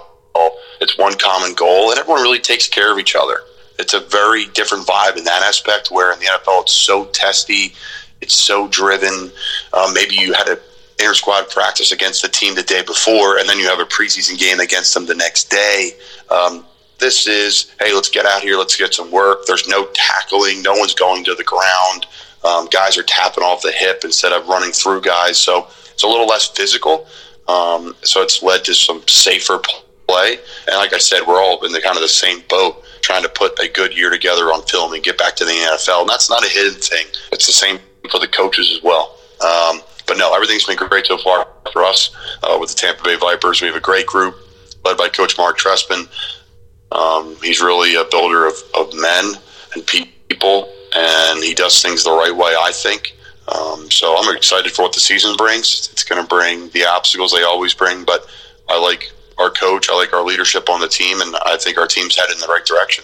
It's 0.82 0.98
one 0.98 1.18
common 1.18 1.54
goal, 1.54 1.92
and 1.92 2.00
everyone 2.00 2.22
really 2.22 2.40
takes 2.40 2.68
care 2.68 2.92
of 2.92 3.00
each 3.00 3.16
other. 3.16 3.40
It's 3.78 3.94
a 3.94 4.00
very 4.00 4.46
different 4.48 4.88
vibe 4.88 5.18
in 5.18 5.24
that 5.26 5.44
aspect. 5.44 5.92
Where 5.92 6.14
in 6.14 6.20
the 6.20 6.26
NFL, 6.26 6.64
it's 6.64 6.72
so 6.72 7.06
testy, 7.06 7.74
it's 8.22 8.36
so 8.36 8.68
driven. 8.68 9.32
Um, 9.74 9.94
maybe 9.94 10.16
you 10.16 10.34
had 10.34 10.48
a 10.48 10.60
inter 11.00 11.14
squad 11.14 11.50
practice 11.50 11.92
against 11.92 12.22
the 12.22 12.30
team 12.30 12.56
the 12.56 12.64
day 12.64 12.82
before, 12.84 13.38
and 13.38 13.48
then 13.48 13.60
you 13.60 13.68
have 13.68 13.80
a 13.80 13.86
preseason 13.86 14.38
game 14.40 14.60
against 14.60 14.94
them 14.94 15.06
the 15.06 15.16
next 15.16 15.50
day. 15.50 15.92
Um, 16.30 16.66
this 17.00 17.28
is, 17.28 17.74
hey, 17.80 17.94
let's 17.94 18.10
get 18.10 18.26
out 18.26 18.42
here, 18.42 18.58
let's 18.58 18.78
get 18.78 18.94
some 18.94 19.12
work. 19.12 19.46
There's 19.46 19.68
no 19.68 19.88
tackling, 19.94 20.62
no 20.62 20.74
one's 20.74 20.94
going 20.94 21.24
to 21.26 21.36
the 21.36 21.44
ground. 21.44 22.08
Um, 22.44 22.68
guys 22.68 22.98
are 22.98 23.04
tapping 23.04 23.44
off 23.44 23.62
the 23.62 23.72
hip 23.72 24.02
instead 24.04 24.32
of 24.32 24.48
running 24.48 24.72
through 24.72 25.02
guys. 25.02 25.38
So 25.38 25.68
it's 25.92 26.04
a 26.04 26.08
little 26.08 26.28
less 26.28 26.48
physical, 26.48 27.08
um, 27.48 27.96
so 28.04 28.22
it's 28.22 28.42
led 28.42 28.64
to 28.66 28.74
some 28.74 29.04
safer 29.08 29.60
play. 30.08 30.38
And 30.68 30.78
like 30.78 30.94
I 30.94 31.00
said, 31.00 31.22
we're 31.28 31.42
all 31.42 31.64
in 31.66 31.72
the 31.72 31.82
kind 31.82 31.98
of 31.98 32.02
the 32.02 32.10
same 32.10 32.42
boat, 32.50 32.84
trying 33.06 33.22
to 33.22 33.30
put 33.30 33.58
a 33.60 33.70
good 33.70 33.96
year 33.96 34.10
together 34.10 34.46
on 34.46 34.64
film 34.64 34.94
and 34.94 35.04
get 35.04 35.16
back 35.16 35.36
to 35.36 35.46
the 35.46 35.52
NFL. 35.52 36.02
And 36.02 36.10
that's 36.10 36.28
not 36.28 36.44
a 36.44 36.50
hidden 36.50 36.74
thing. 36.74 37.06
It's 37.32 37.46
the 37.46 37.54
same 37.54 37.78
for 38.10 38.20
the 38.20 38.28
coaches 38.28 38.72
as 38.76 38.82
well. 38.82 39.16
Um, 39.46 39.82
but 40.08 40.18
no, 40.18 40.34
everything's 40.34 40.66
been 40.66 40.76
great 40.76 41.06
so 41.06 41.20
far 41.20 41.48
for 41.72 41.84
us 41.84 42.10
uh, 42.42 42.58
with 42.60 42.72
the 42.72 42.76
Tampa 42.76 43.04
Bay 43.04 43.16
Vipers. 43.16 43.62
We 43.62 43.68
have 43.68 43.76
a 43.76 43.80
great 43.80 44.08
group 44.08 44.36
led 44.84 44.98
by 44.98 45.10
Coach 45.10 45.38
Marc 45.38 45.60
Trestman. 45.60 46.10
Um, 46.92 47.36
he's 47.44 47.62
really 47.62 47.96
a 47.96 48.06
builder 48.06 48.48
of, 48.48 48.56
of 48.76 48.92
men 48.96 49.34
and 49.76 49.86
people, 49.86 50.72
and 50.96 51.44
he 51.44 51.54
does 51.54 51.82
things 51.84 52.04
the 52.04 52.12
right 52.12 52.36
way, 52.36 52.56
I 52.58 52.72
think. 52.72 53.16
Um, 53.54 53.92
so 53.92 54.18
I'm 54.18 54.36
excited 54.36 54.72
for 54.72 54.82
what 54.82 54.94
the 54.94 55.00
season 55.00 55.36
brings. 55.36 55.90
It's 55.92 56.04
going 56.04 56.22
to 56.22 56.28
bring 56.28 56.70
the 56.70 56.86
obstacles 56.86 57.32
they 57.32 57.44
always 57.44 57.76
bring, 57.76 58.04
but 58.04 58.26
I 58.68 58.80
like 58.80 59.12
our 59.38 59.50
coach, 59.50 59.90
I 59.90 59.96
like 59.96 60.14
our 60.14 60.24
leadership 60.24 60.70
on 60.70 60.82
the 60.82 60.88
team, 60.88 61.22
and 61.22 61.36
I 61.46 61.58
think 61.58 61.78
our 61.78 61.88
team's 61.88 62.16
headed 62.16 62.36
in 62.36 62.42
the 62.42 62.48
right 62.48 62.66
direction. 62.66 63.04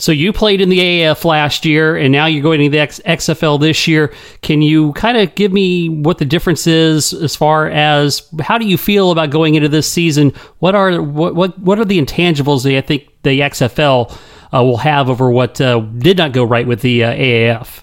So 0.00 0.12
you 0.12 0.32
played 0.32 0.60
in 0.60 0.68
the 0.68 0.78
AAF 0.78 1.24
last 1.24 1.64
year, 1.64 1.96
and 1.96 2.12
now 2.12 2.26
you're 2.26 2.42
going 2.42 2.60
to 2.60 2.70
the 2.70 2.78
X- 2.78 3.00
XFL 3.04 3.60
this 3.60 3.88
year. 3.88 4.14
Can 4.42 4.62
you 4.62 4.92
kind 4.92 5.18
of 5.18 5.34
give 5.34 5.52
me 5.52 5.88
what 5.88 6.18
the 6.18 6.24
difference 6.24 6.68
is 6.68 7.12
as 7.12 7.34
far 7.34 7.68
as 7.68 8.22
how 8.40 8.58
do 8.58 8.64
you 8.64 8.78
feel 8.78 9.10
about 9.10 9.30
going 9.30 9.56
into 9.56 9.68
this 9.68 9.90
season? 9.90 10.32
What 10.60 10.76
are 10.76 11.02
what 11.02 11.34
what, 11.34 11.58
what 11.58 11.80
are 11.80 11.84
the 11.84 12.00
intangibles 12.00 12.62
that 12.62 12.76
I 12.76 12.80
think 12.80 13.08
the 13.24 13.40
XFL 13.40 14.12
uh, 14.54 14.62
will 14.62 14.76
have 14.76 15.10
over 15.10 15.30
what 15.32 15.60
uh, 15.60 15.80
did 15.80 16.16
not 16.16 16.30
go 16.30 16.44
right 16.44 16.66
with 16.66 16.80
the 16.80 17.02
uh, 17.02 17.12
AAF? 17.14 17.82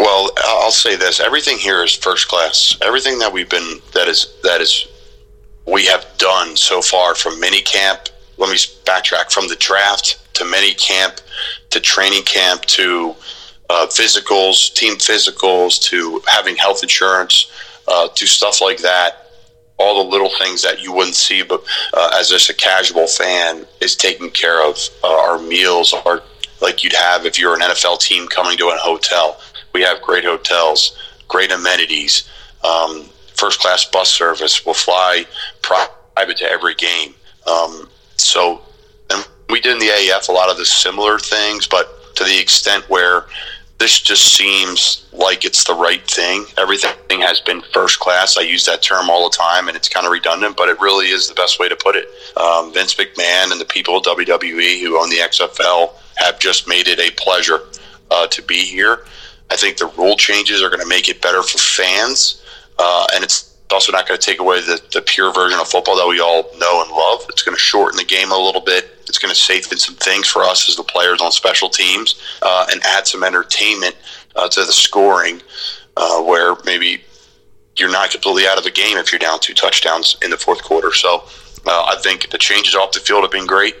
Well, 0.00 0.30
I'll 0.38 0.72
say 0.72 0.96
this: 0.96 1.20
everything 1.20 1.58
here 1.58 1.84
is 1.84 1.94
first 1.94 2.26
class. 2.26 2.76
Everything 2.82 3.20
that 3.20 3.32
we've 3.32 3.48
been 3.48 3.80
that 3.94 4.08
is 4.08 4.34
that 4.42 4.60
is 4.60 4.88
we 5.66 5.84
have 5.86 6.06
done 6.18 6.56
so 6.56 6.80
far 6.80 7.14
from 7.14 7.40
mini 7.40 7.60
camp. 7.60 8.08
Let 8.38 8.50
me 8.50 8.56
backtrack 8.84 9.30
from 9.30 9.48
the 9.48 9.56
draft 9.56 10.34
to 10.34 10.44
mini 10.44 10.74
camp 10.74 11.20
to 11.70 11.80
training 11.80 12.22
camp 12.22 12.62
to 12.62 13.14
uh, 13.68 13.86
physicals, 13.86 14.72
team 14.72 14.96
physicals, 14.96 15.80
to 15.82 16.22
having 16.26 16.56
health 16.56 16.82
insurance, 16.82 17.50
uh, 17.88 18.08
to 18.14 18.26
stuff 18.26 18.60
like 18.60 18.78
that. 18.78 19.30
All 19.78 20.02
the 20.02 20.10
little 20.10 20.30
things 20.38 20.62
that 20.62 20.80
you 20.80 20.92
wouldn't 20.92 21.16
see, 21.16 21.42
but 21.42 21.62
uh, 21.92 22.10
as 22.14 22.30
just 22.30 22.48
a 22.48 22.54
casual 22.54 23.06
fan, 23.06 23.66
is 23.80 23.94
taken 23.94 24.30
care 24.30 24.66
of. 24.66 24.78
Uh, 25.04 25.08
our 25.08 25.38
meals 25.38 25.92
are 25.92 26.22
like 26.62 26.82
you'd 26.82 26.94
have 26.94 27.26
if 27.26 27.38
you're 27.38 27.54
an 27.54 27.60
NFL 27.60 28.00
team 28.00 28.26
coming 28.28 28.56
to 28.56 28.68
a 28.68 28.76
hotel. 28.76 29.38
We 29.74 29.82
have 29.82 30.00
great 30.00 30.24
hotels, 30.24 30.96
great 31.28 31.52
amenities, 31.52 32.26
um, 32.64 33.10
first 33.36 33.60
class 33.60 33.84
bus 33.84 34.10
service. 34.10 34.64
We'll 34.64 34.74
fly 34.74 35.24
private 35.62 36.36
to 36.38 36.44
every 36.44 36.74
game. 36.74 37.14
Um, 37.46 37.88
so 38.16 38.62
we 39.48 39.60
did 39.60 39.74
in 39.74 39.78
the 39.78 39.86
AAF 39.86 40.28
a 40.28 40.32
lot 40.32 40.50
of 40.50 40.56
the 40.56 40.64
similar 40.64 41.18
things, 41.18 41.66
but 41.66 42.14
to 42.16 42.24
the 42.24 42.38
extent 42.38 42.88
where 42.88 43.26
this 43.78 44.00
just 44.00 44.34
seems 44.34 45.06
like 45.12 45.44
it's 45.44 45.64
the 45.64 45.74
right 45.74 46.02
thing. 46.08 46.46
Everything 46.56 47.20
has 47.20 47.40
been 47.40 47.60
first 47.72 48.00
class. 48.00 48.38
I 48.38 48.40
use 48.40 48.64
that 48.64 48.82
term 48.82 49.10
all 49.10 49.28
the 49.28 49.36
time, 49.36 49.68
and 49.68 49.76
it's 49.76 49.88
kind 49.88 50.06
of 50.06 50.12
redundant, 50.12 50.56
but 50.56 50.70
it 50.70 50.80
really 50.80 51.08
is 51.08 51.28
the 51.28 51.34
best 51.34 51.58
way 51.58 51.68
to 51.68 51.76
put 51.76 51.94
it. 51.94 52.08
Um, 52.38 52.72
Vince 52.72 52.94
McMahon 52.94 53.52
and 53.52 53.60
the 53.60 53.66
people 53.66 53.96
at 53.96 54.04
WWE 54.04 54.80
who 54.80 54.98
own 54.98 55.10
the 55.10 55.16
XFL 55.16 55.92
have 56.16 56.38
just 56.38 56.66
made 56.66 56.88
it 56.88 56.98
a 56.98 57.10
pleasure 57.22 57.60
uh, 58.10 58.26
to 58.28 58.42
be 58.42 58.60
here. 58.60 59.04
I 59.50 59.56
think 59.56 59.76
the 59.76 59.92
rule 59.98 60.16
changes 60.16 60.62
are 60.62 60.70
going 60.70 60.80
to 60.80 60.88
make 60.88 61.08
it 61.08 61.20
better 61.20 61.42
for 61.42 61.58
fans, 61.58 62.42
uh, 62.78 63.06
and 63.14 63.24
it's 63.24 63.56
also 63.70 63.92
not 63.92 64.06
going 64.06 64.18
to 64.18 64.24
take 64.24 64.40
away 64.40 64.60
the, 64.60 64.80
the 64.92 65.02
pure 65.02 65.32
version 65.32 65.58
of 65.58 65.68
football 65.68 65.96
that 65.96 66.06
we 66.06 66.20
all 66.20 66.44
know 66.58 66.82
and 66.82 66.90
love. 66.90 67.26
It's 67.28 67.42
going 67.42 67.56
to 67.56 67.60
shorten 67.60 67.96
the 67.96 68.04
game 68.04 68.30
a 68.30 68.38
little 68.38 68.60
bit 68.60 68.96
it's 69.08 69.18
going 69.18 69.32
to 69.32 69.40
safeten 69.40 69.78
some 69.78 69.94
things 69.96 70.28
for 70.28 70.42
us 70.42 70.68
as 70.68 70.76
the 70.76 70.82
players 70.82 71.20
on 71.20 71.32
special 71.32 71.68
teams 71.68 72.20
uh, 72.42 72.66
and 72.70 72.82
add 72.84 73.06
some 73.06 73.24
entertainment 73.24 73.96
uh, 74.34 74.48
to 74.48 74.60
the 74.64 74.72
scoring 74.72 75.40
uh, 75.96 76.22
where 76.22 76.56
maybe 76.64 77.02
you're 77.76 77.90
not 77.90 78.10
completely 78.10 78.46
out 78.46 78.58
of 78.58 78.64
the 78.64 78.70
game 78.70 78.96
if 78.96 79.12
you're 79.12 79.18
down 79.18 79.38
two 79.40 79.54
touchdowns 79.54 80.16
in 80.22 80.30
the 80.30 80.36
fourth 80.36 80.62
quarter. 80.62 80.92
So 80.92 81.24
uh, 81.66 81.86
I 81.88 81.96
think 82.02 82.30
the 82.30 82.38
changes 82.38 82.74
off 82.74 82.92
the 82.92 83.00
field 83.00 83.22
have 83.22 83.32
been 83.32 83.46
great. 83.46 83.74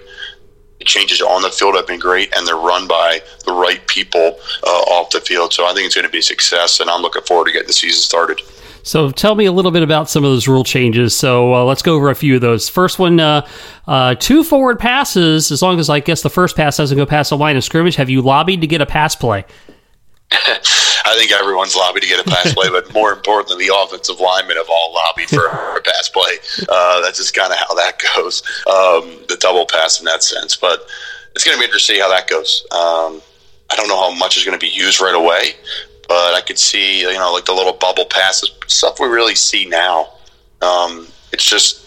The 0.78 0.84
changes 0.84 1.22
on 1.22 1.42
the 1.42 1.50
field 1.50 1.74
have 1.74 1.86
been 1.86 1.98
great, 1.98 2.36
and 2.36 2.46
they're 2.46 2.56
run 2.56 2.86
by 2.86 3.22
the 3.46 3.52
right 3.52 3.84
people 3.86 4.38
uh, 4.62 4.82
off 4.90 5.10
the 5.10 5.20
field. 5.20 5.54
So 5.54 5.64
I 5.64 5.72
think 5.72 5.86
it's 5.86 5.94
going 5.94 6.06
to 6.06 6.10
be 6.10 6.18
a 6.18 6.22
success, 6.22 6.80
and 6.80 6.90
I'm 6.90 7.00
looking 7.00 7.22
forward 7.22 7.46
to 7.46 7.52
getting 7.52 7.66
the 7.66 7.72
season 7.72 8.00
started. 8.00 8.42
So 8.86 9.10
tell 9.10 9.34
me 9.34 9.46
a 9.46 9.52
little 9.52 9.72
bit 9.72 9.82
about 9.82 10.08
some 10.08 10.24
of 10.24 10.30
those 10.30 10.46
rule 10.46 10.62
changes. 10.62 11.14
So 11.16 11.52
uh, 11.52 11.64
let's 11.64 11.82
go 11.82 11.96
over 11.96 12.08
a 12.08 12.14
few 12.14 12.36
of 12.36 12.40
those. 12.40 12.68
First 12.68 13.00
one, 13.00 13.18
uh, 13.18 13.44
uh, 13.88 14.14
two 14.14 14.44
forward 14.44 14.78
passes, 14.78 15.50
as 15.50 15.60
long 15.60 15.80
as 15.80 15.90
I 15.90 15.98
guess 15.98 16.22
the 16.22 16.30
first 16.30 16.54
pass 16.54 16.76
doesn't 16.76 16.96
go 16.96 17.04
past 17.04 17.30
the 17.30 17.36
line 17.36 17.56
of 17.56 17.64
scrimmage. 17.64 17.96
Have 17.96 18.08
you 18.08 18.22
lobbied 18.22 18.60
to 18.60 18.68
get 18.68 18.80
a 18.80 18.86
pass 18.86 19.16
play? 19.16 19.44
I 20.30 21.16
think 21.18 21.32
everyone's 21.32 21.74
lobbied 21.74 22.04
to 22.04 22.08
get 22.08 22.24
a 22.24 22.30
pass 22.30 22.54
play, 22.54 22.68
but 22.68 22.92
more 22.94 23.12
importantly, 23.12 23.66
the 23.66 23.74
offensive 23.76 24.20
linemen 24.20 24.56
have 24.56 24.68
all 24.70 24.94
lobbied 24.94 25.30
for 25.30 25.46
a 25.46 25.80
pass 25.82 26.08
play. 26.08 26.36
Uh, 26.68 27.00
that's 27.00 27.18
just 27.18 27.34
kind 27.34 27.52
of 27.52 27.58
how 27.58 27.74
that 27.74 28.00
goes, 28.14 28.42
um, 28.68 29.18
the 29.28 29.36
double 29.40 29.66
pass 29.66 29.98
in 29.98 30.04
that 30.04 30.22
sense. 30.22 30.54
But 30.54 30.86
it's 31.34 31.44
going 31.44 31.56
to 31.56 31.60
be 31.60 31.64
interesting 31.64 31.96
to 31.96 31.98
see 31.98 32.02
how 32.02 32.08
that 32.08 32.28
goes. 32.28 32.64
Um, 32.70 33.20
I 33.68 33.74
don't 33.74 33.88
know 33.88 33.98
how 33.98 34.14
much 34.14 34.36
is 34.36 34.44
going 34.44 34.58
to 34.58 34.64
be 34.64 34.72
used 34.72 35.00
right 35.00 35.14
away, 35.14 35.54
but 36.08 36.34
I 36.34 36.40
could 36.40 36.58
see, 36.58 37.00
you 37.00 37.12
know, 37.12 37.32
like 37.32 37.44
the 37.44 37.52
little 37.52 37.72
bubble 37.72 38.06
passes, 38.06 38.50
stuff 38.66 39.00
we 39.00 39.06
really 39.06 39.34
see 39.34 39.66
now. 39.66 40.08
Um, 40.62 41.08
it's 41.32 41.44
just 41.44 41.86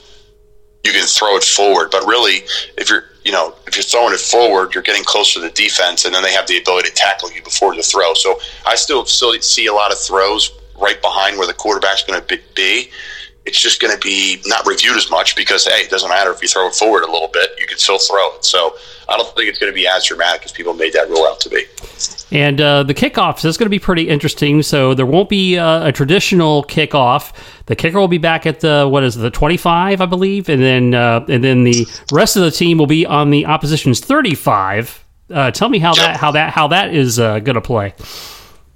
you 0.83 0.91
can 0.91 1.05
throw 1.05 1.35
it 1.35 1.43
forward, 1.43 1.89
but 1.91 2.05
really, 2.05 2.43
if 2.77 2.89
you're, 2.89 3.05
you 3.25 3.31
know, 3.31 3.53
if 3.67 3.75
you're 3.75 3.83
throwing 3.83 4.13
it 4.13 4.19
forward, 4.19 4.73
you're 4.73 4.83
getting 4.83 5.03
closer 5.03 5.39
to 5.39 5.45
the 5.45 5.51
defense, 5.51 6.05
and 6.05 6.13
then 6.13 6.23
they 6.23 6.31
have 6.31 6.47
the 6.47 6.57
ability 6.57 6.89
to 6.89 6.95
tackle 6.95 7.31
you 7.31 7.43
before 7.43 7.75
the 7.75 7.83
throw. 7.83 8.13
So 8.13 8.39
I 8.65 8.75
still 8.75 9.05
still 9.05 9.33
see 9.41 9.67
a 9.67 9.73
lot 9.73 9.91
of 9.91 9.99
throws 9.99 10.51
right 10.79 11.01
behind 11.01 11.37
where 11.37 11.47
the 11.47 11.53
quarterback's 11.53 12.03
going 12.03 12.21
to 12.21 12.39
be. 12.55 12.89
It's 13.45 13.59
just 13.59 13.81
going 13.81 13.93
to 13.93 13.99
be 13.99 14.41
not 14.45 14.65
reviewed 14.67 14.97
as 14.97 15.09
much 15.09 15.35
because 15.35 15.65
hey, 15.65 15.81
it 15.81 15.89
doesn't 15.89 16.09
matter 16.09 16.31
if 16.31 16.41
you 16.41 16.47
throw 16.47 16.67
it 16.67 16.75
forward 16.75 17.03
a 17.03 17.11
little 17.11 17.29
bit, 17.29 17.51
you 17.59 17.65
can 17.65 17.77
still 17.77 17.97
throw 17.97 18.35
it. 18.35 18.45
So 18.45 18.75
I 19.07 19.17
don't 19.17 19.33
think 19.35 19.49
it's 19.49 19.57
going 19.57 19.71
to 19.71 19.75
be 19.75 19.87
as 19.87 20.05
dramatic 20.05 20.45
as 20.45 20.51
people 20.51 20.73
made 20.73 20.93
that 20.93 21.09
rule 21.09 21.25
out 21.25 21.39
to 21.41 21.49
be. 21.49 21.65
And 22.31 22.61
uh, 22.61 22.83
the 22.83 22.93
kickoffs 22.93 23.43
is 23.45 23.57
going 23.57 23.65
to 23.65 23.71
be 23.71 23.79
pretty 23.79 24.07
interesting. 24.07 24.61
So 24.61 24.93
there 24.93 25.05
won't 25.05 25.29
be 25.29 25.57
uh, 25.57 25.87
a 25.87 25.91
traditional 25.91 26.63
kickoff. 26.65 27.33
The 27.65 27.75
kicker 27.75 27.99
will 27.99 28.07
be 28.07 28.19
back 28.19 28.45
at 28.45 28.59
the 28.59 28.87
what 28.87 29.03
is 29.03 29.17
it, 29.17 29.21
the 29.21 29.31
twenty 29.31 29.57
five, 29.57 29.99
I 30.01 30.05
believe, 30.05 30.47
and 30.49 30.61
then 30.61 30.93
uh, 30.93 31.25
and 31.27 31.43
then 31.43 31.63
the 31.63 31.87
rest 32.11 32.35
of 32.35 32.43
the 32.43 32.51
team 32.51 32.77
will 32.77 32.87
be 32.87 33.05
on 33.05 33.31
the 33.31 33.47
opposition's 33.47 33.99
thirty 33.99 34.35
five. 34.35 35.03
Uh, 35.31 35.51
tell 35.51 35.69
me 35.69 35.79
how 35.79 35.93
that 35.95 36.17
how 36.17 36.31
that 36.31 36.51
how 36.51 36.67
that 36.67 36.93
is 36.93 37.19
uh, 37.19 37.39
going 37.39 37.55
to 37.55 37.61
play. 37.61 37.93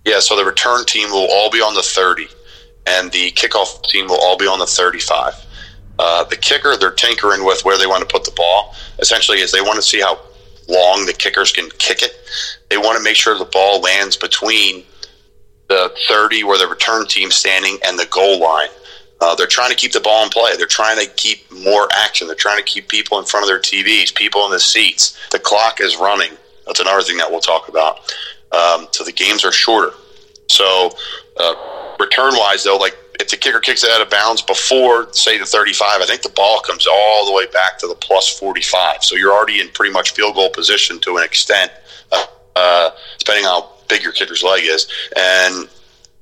Yeah, 0.05 0.20
so 0.20 0.36
the 0.36 0.46
return 0.46 0.86
team 0.86 1.10
will 1.12 1.27
all 1.32 1.50
be 1.50 1.60
on 1.60 1.75
the 1.75 1.82
thirty, 1.82 2.27
and 2.86 3.12
the 3.12 3.32
kickoff 3.32 3.84
team 3.84 4.08
will 4.08 4.22
all 4.22 4.38
be 4.38 4.48
on 4.48 4.60
the 4.60 4.66
thirty 4.66 5.00
five. 5.00 5.34
Uh, 6.00 6.24
the 6.24 6.36
kicker, 6.36 6.75
they're 6.75 6.92
tinkering 6.92 7.46
with 7.46 7.63
where 7.66 7.78
they 7.78 7.86
want 7.86 8.02
to 8.02 8.12
put 8.12 8.24
the 8.24 8.32
ball. 8.32 8.75
Essentially, 9.00 9.40
is 9.40 9.52
they 9.52 9.62
want 9.62 9.75
to 9.75 9.82
see 9.82 10.02
how 10.02 10.20
long 10.68 11.06
the 11.06 11.13
kickers 11.13 11.52
can 11.52 11.70
kick 11.78 12.02
it. 12.02 12.16
They 12.70 12.78
want 12.78 12.98
to 12.98 13.04
make 13.04 13.16
sure 13.16 13.38
the 13.38 13.46
ball 13.46 13.82
lands 13.82 14.18
between 14.18 14.84
the 15.68 15.94
30 16.08 16.44
where 16.44 16.58
the 16.58 16.68
return 16.68 17.08
team's 17.08 17.36
standing 17.36 17.78
and 17.86 17.98
the 17.98 18.08
goal 18.08 18.40
line. 18.40 18.70
Uh, 19.22 19.36
they're 19.36 19.48
trying 19.48 19.70
to 19.70 19.75
keep 19.75 19.92
the 19.92 20.02
ball 20.02 20.24
in 20.24 20.30
play. 20.30 20.56
They're 20.58 20.66
trying 20.66 21.00
to 21.00 21.10
keep 21.13 21.50
more 21.52 21.88
action. 21.94 22.28
They're 22.28 22.36
trying 22.36 22.58
to 22.58 22.63
keep 22.63 22.90
people 22.90 23.20
in 23.20 23.25
front 23.25 23.44
of 23.44 23.48
their 23.48 23.60
TVs, 23.60 24.13
people 24.13 24.46
in 24.46 24.52
the 24.52 24.60
seats. 24.60 25.18
The 25.32 25.40
clock 25.40 25.80
is 25.80 25.96
running. 25.96 26.32
That's 26.66 26.80
another 26.80 27.02
thing 27.02 27.18
that 27.18 27.30
we'll 27.30 27.40
talk 27.40 27.70
about. 27.70 28.00
Um, 28.52 28.88
so 28.92 29.04
the 29.04 29.13
games 29.13 29.46
are 29.46 29.52
shorter. 29.52 29.94
So 30.50 30.92
uh, 31.38 31.54
return 32.04 32.34
wise, 32.36 32.64
though, 32.64 32.78
like 32.78 32.96
if 33.20 33.30
the 33.30 33.38
kicker 33.38 33.60
kicks 33.60 33.84
it 33.84 33.92
out 33.92 34.02
of 34.02 34.10
bounds 34.10 34.42
before, 34.42 35.12
say, 35.14 35.38
the 35.38 35.46
35, 35.46 36.02
I 36.02 36.06
think 36.06 36.22
the 36.22 36.30
ball 36.30 36.60
comes 36.60 36.88
all 36.88 37.26
the 37.26 37.34
way 37.34 37.46
back 37.48 37.78
to 37.80 37.88
the 37.88 37.96
plus 37.96 38.38
45. 38.40 39.04
So 39.04 39.16
you're 39.16 39.34
already 39.34 39.62
in 39.62 39.70
pretty 39.70 39.94
much 39.94 40.12
field 40.12 40.36
goal 40.36 40.50
position 40.50 41.00
to 41.00 41.18
an 41.18 41.24
extent, 41.24 41.72
uh, 42.12 42.26
uh, 42.56 42.90
depending 43.20 43.46
on 43.46 43.62
how 43.62 43.70
big 43.88 44.04
your 44.04 44.14
kicker's 44.14 44.44
leg 44.44 44.64
is. 44.66 44.88
And 45.16 45.70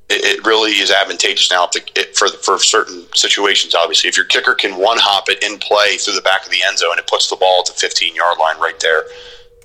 it, 0.10 0.40
it 0.40 0.46
really 0.46 0.72
is 0.72 0.92
advantageous 0.92 1.50
now 1.50 1.66
to, 1.68 1.82
it, 1.96 2.18
for 2.18 2.28
for 2.28 2.60
certain 2.60 3.06
situations. 3.16 3.74
Obviously, 3.74 4.10
if 4.10 4.18
your 4.18 4.26
kicker 4.26 4.54
can 4.54 4.78
one 4.78 4.98
hop 5.00 5.30
it 5.30 5.42
in 5.44 5.58
play 5.60 5.98
through 5.98 6.16
the 6.16 6.22
back 6.22 6.46
of 6.46 6.52
the 6.52 6.62
end 6.68 6.78
zone, 6.78 7.00
it 7.00 7.08
puts 7.08 7.30
the 7.30 7.36
ball 7.38 7.64
the 7.64 7.74
15 7.74 8.14
yard 8.14 8.38
line 8.38 8.60
right 8.60 8.80
there. 8.80 9.04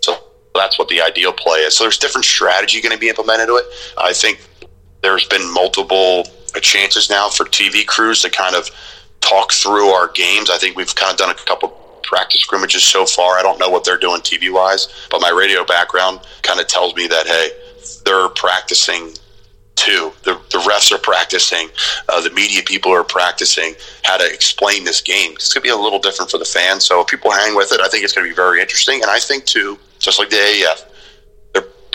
So 0.00 0.16
that's 0.54 0.78
what 0.78 0.88
the 0.88 1.00
ideal 1.00 1.32
play 1.32 1.58
is. 1.60 1.76
So 1.76 1.84
there's 1.84 1.98
different 1.98 2.24
strategy 2.24 2.80
going 2.80 2.92
to 2.92 2.98
be 2.98 3.08
implemented 3.08 3.48
to 3.48 3.56
it. 3.56 3.66
I 3.98 4.12
think 4.12 4.40
there's 5.02 5.26
been 5.26 5.52
multiple 5.52 6.26
chances 6.60 7.10
now 7.10 7.28
for 7.28 7.44
TV 7.44 7.86
crews 7.86 8.22
to 8.22 8.30
kind 8.30 8.54
of 8.54 8.70
talk 9.20 9.52
through 9.52 9.88
our 9.88 10.10
games. 10.12 10.50
I 10.50 10.58
think 10.58 10.76
we've 10.76 10.94
kind 10.94 11.12
of 11.12 11.18
done 11.18 11.30
a 11.30 11.34
couple 11.34 11.68
practice 12.02 12.40
scrimmages 12.40 12.84
so 12.84 13.04
far. 13.04 13.38
I 13.38 13.42
don't 13.42 13.58
know 13.58 13.68
what 13.68 13.84
they're 13.84 13.98
doing 13.98 14.20
TV 14.20 14.52
wise, 14.52 14.88
but 15.10 15.20
my 15.20 15.30
radio 15.30 15.64
background 15.64 16.20
kind 16.42 16.60
of 16.60 16.66
tells 16.68 16.94
me 16.94 17.06
that 17.08 17.26
hey, 17.26 17.50
they're 18.04 18.28
practicing 18.30 19.12
too. 19.74 20.12
The, 20.22 20.40
the 20.50 20.58
refs 20.58 20.90
are 20.92 20.98
practicing. 20.98 21.68
Uh, 22.08 22.20
the 22.20 22.30
media 22.30 22.62
people 22.64 22.92
are 22.92 23.04
practicing 23.04 23.74
how 24.04 24.16
to 24.16 24.24
explain 24.32 24.84
this 24.84 25.00
game. 25.00 25.32
It's 25.32 25.52
going 25.52 25.62
to 25.62 25.66
be 25.66 25.70
a 25.70 25.76
little 25.76 25.98
different 25.98 26.30
for 26.30 26.38
the 26.38 26.44
fans. 26.44 26.84
So 26.84 27.02
if 27.02 27.08
people 27.08 27.30
hang 27.30 27.54
with 27.54 27.72
it, 27.72 27.80
I 27.80 27.88
think 27.88 28.02
it's 28.02 28.12
going 28.12 28.26
to 28.26 28.30
be 28.30 28.34
very 28.34 28.60
interesting. 28.60 29.02
And 29.02 29.10
I 29.10 29.18
think 29.18 29.44
too, 29.44 29.78
just 29.98 30.18
like 30.18 30.30
the 30.30 30.36
AAF, 30.36 30.84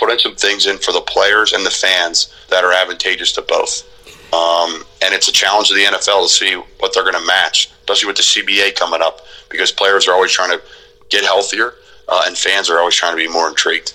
putting 0.01 0.17
some 0.17 0.35
things 0.35 0.65
in 0.65 0.79
for 0.79 0.91
the 0.91 1.01
players 1.01 1.53
and 1.53 1.63
the 1.63 1.69
fans 1.69 2.33
that 2.49 2.63
are 2.63 2.73
advantageous 2.73 3.31
to 3.33 3.41
both. 3.43 3.87
Um, 4.33 4.83
and 5.03 5.13
it's 5.13 5.27
a 5.27 5.31
challenge 5.31 5.67
to 5.67 5.75
the 5.75 5.83
NFL 5.83 6.23
to 6.23 6.29
see 6.29 6.55
what 6.79 6.93
they're 6.93 7.03
going 7.03 7.15
to 7.15 7.27
match, 7.27 7.71
especially 7.81 8.07
with 8.07 8.17
the 8.17 8.23
CBA 8.23 8.75
coming 8.75 9.01
up, 9.01 9.21
because 9.49 9.71
players 9.71 10.07
are 10.07 10.13
always 10.13 10.31
trying 10.31 10.49
to 10.49 10.61
get 11.09 11.23
healthier, 11.23 11.75
uh, 12.07 12.23
and 12.25 12.35
fans 12.35 12.67
are 12.69 12.79
always 12.79 12.95
trying 12.95 13.11
to 13.11 13.17
be 13.17 13.27
more 13.27 13.47
intrigued. 13.47 13.93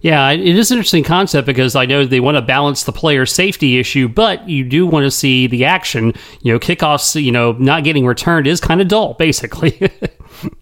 Yeah, 0.00 0.32
it 0.32 0.40
is 0.40 0.70
an 0.70 0.78
interesting 0.78 1.04
concept 1.04 1.46
because 1.46 1.76
I 1.76 1.86
know 1.86 2.04
they 2.04 2.20
want 2.20 2.36
to 2.36 2.42
balance 2.42 2.84
the 2.84 2.92
player 2.92 3.24
safety 3.24 3.78
issue, 3.78 4.08
but 4.08 4.46
you 4.46 4.64
do 4.64 4.86
want 4.86 5.04
to 5.04 5.10
see 5.10 5.46
the 5.46 5.64
action. 5.64 6.12
You 6.42 6.52
know, 6.52 6.58
kickoffs, 6.58 7.22
you 7.22 7.32
know, 7.32 7.52
not 7.52 7.84
getting 7.84 8.04
returned 8.04 8.46
is 8.46 8.60
kind 8.60 8.82
of 8.82 8.88
dull, 8.88 9.14
basically. 9.14 9.78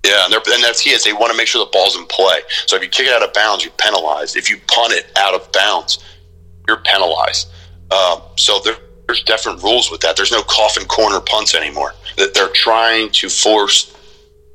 yeah, 0.04 0.24
and, 0.26 0.34
and 0.34 0.62
that's 0.62 0.82
key 0.82 0.90
is 0.90 1.04
they 1.04 1.12
want 1.12 1.30
to 1.30 1.36
make 1.36 1.46
sure 1.46 1.64
the 1.64 1.70
ball's 1.70 1.96
in 1.96 2.06
play. 2.06 2.40
So 2.66 2.76
if 2.76 2.82
you 2.82 2.88
kick 2.88 3.06
it 3.06 3.12
out 3.12 3.26
of 3.26 3.32
bounds, 3.32 3.64
you're 3.64 3.74
penalized. 3.78 4.36
If 4.36 4.50
you 4.50 4.58
punt 4.66 4.92
it 4.92 5.10
out 5.16 5.34
of 5.34 5.50
bounds, 5.52 6.02
you're 6.66 6.78
penalized. 6.78 7.48
Uh, 7.90 8.20
so 8.36 8.58
there, 8.64 8.76
there's 9.06 9.22
different 9.22 9.62
rules 9.62 9.90
with 9.90 10.00
that. 10.00 10.16
There's 10.16 10.32
no 10.32 10.42
coffin 10.42 10.84
corner 10.86 11.20
punts 11.20 11.54
anymore. 11.54 11.94
That 12.16 12.34
they're 12.34 12.48
trying 12.48 13.10
to 13.12 13.28
force 13.28 13.96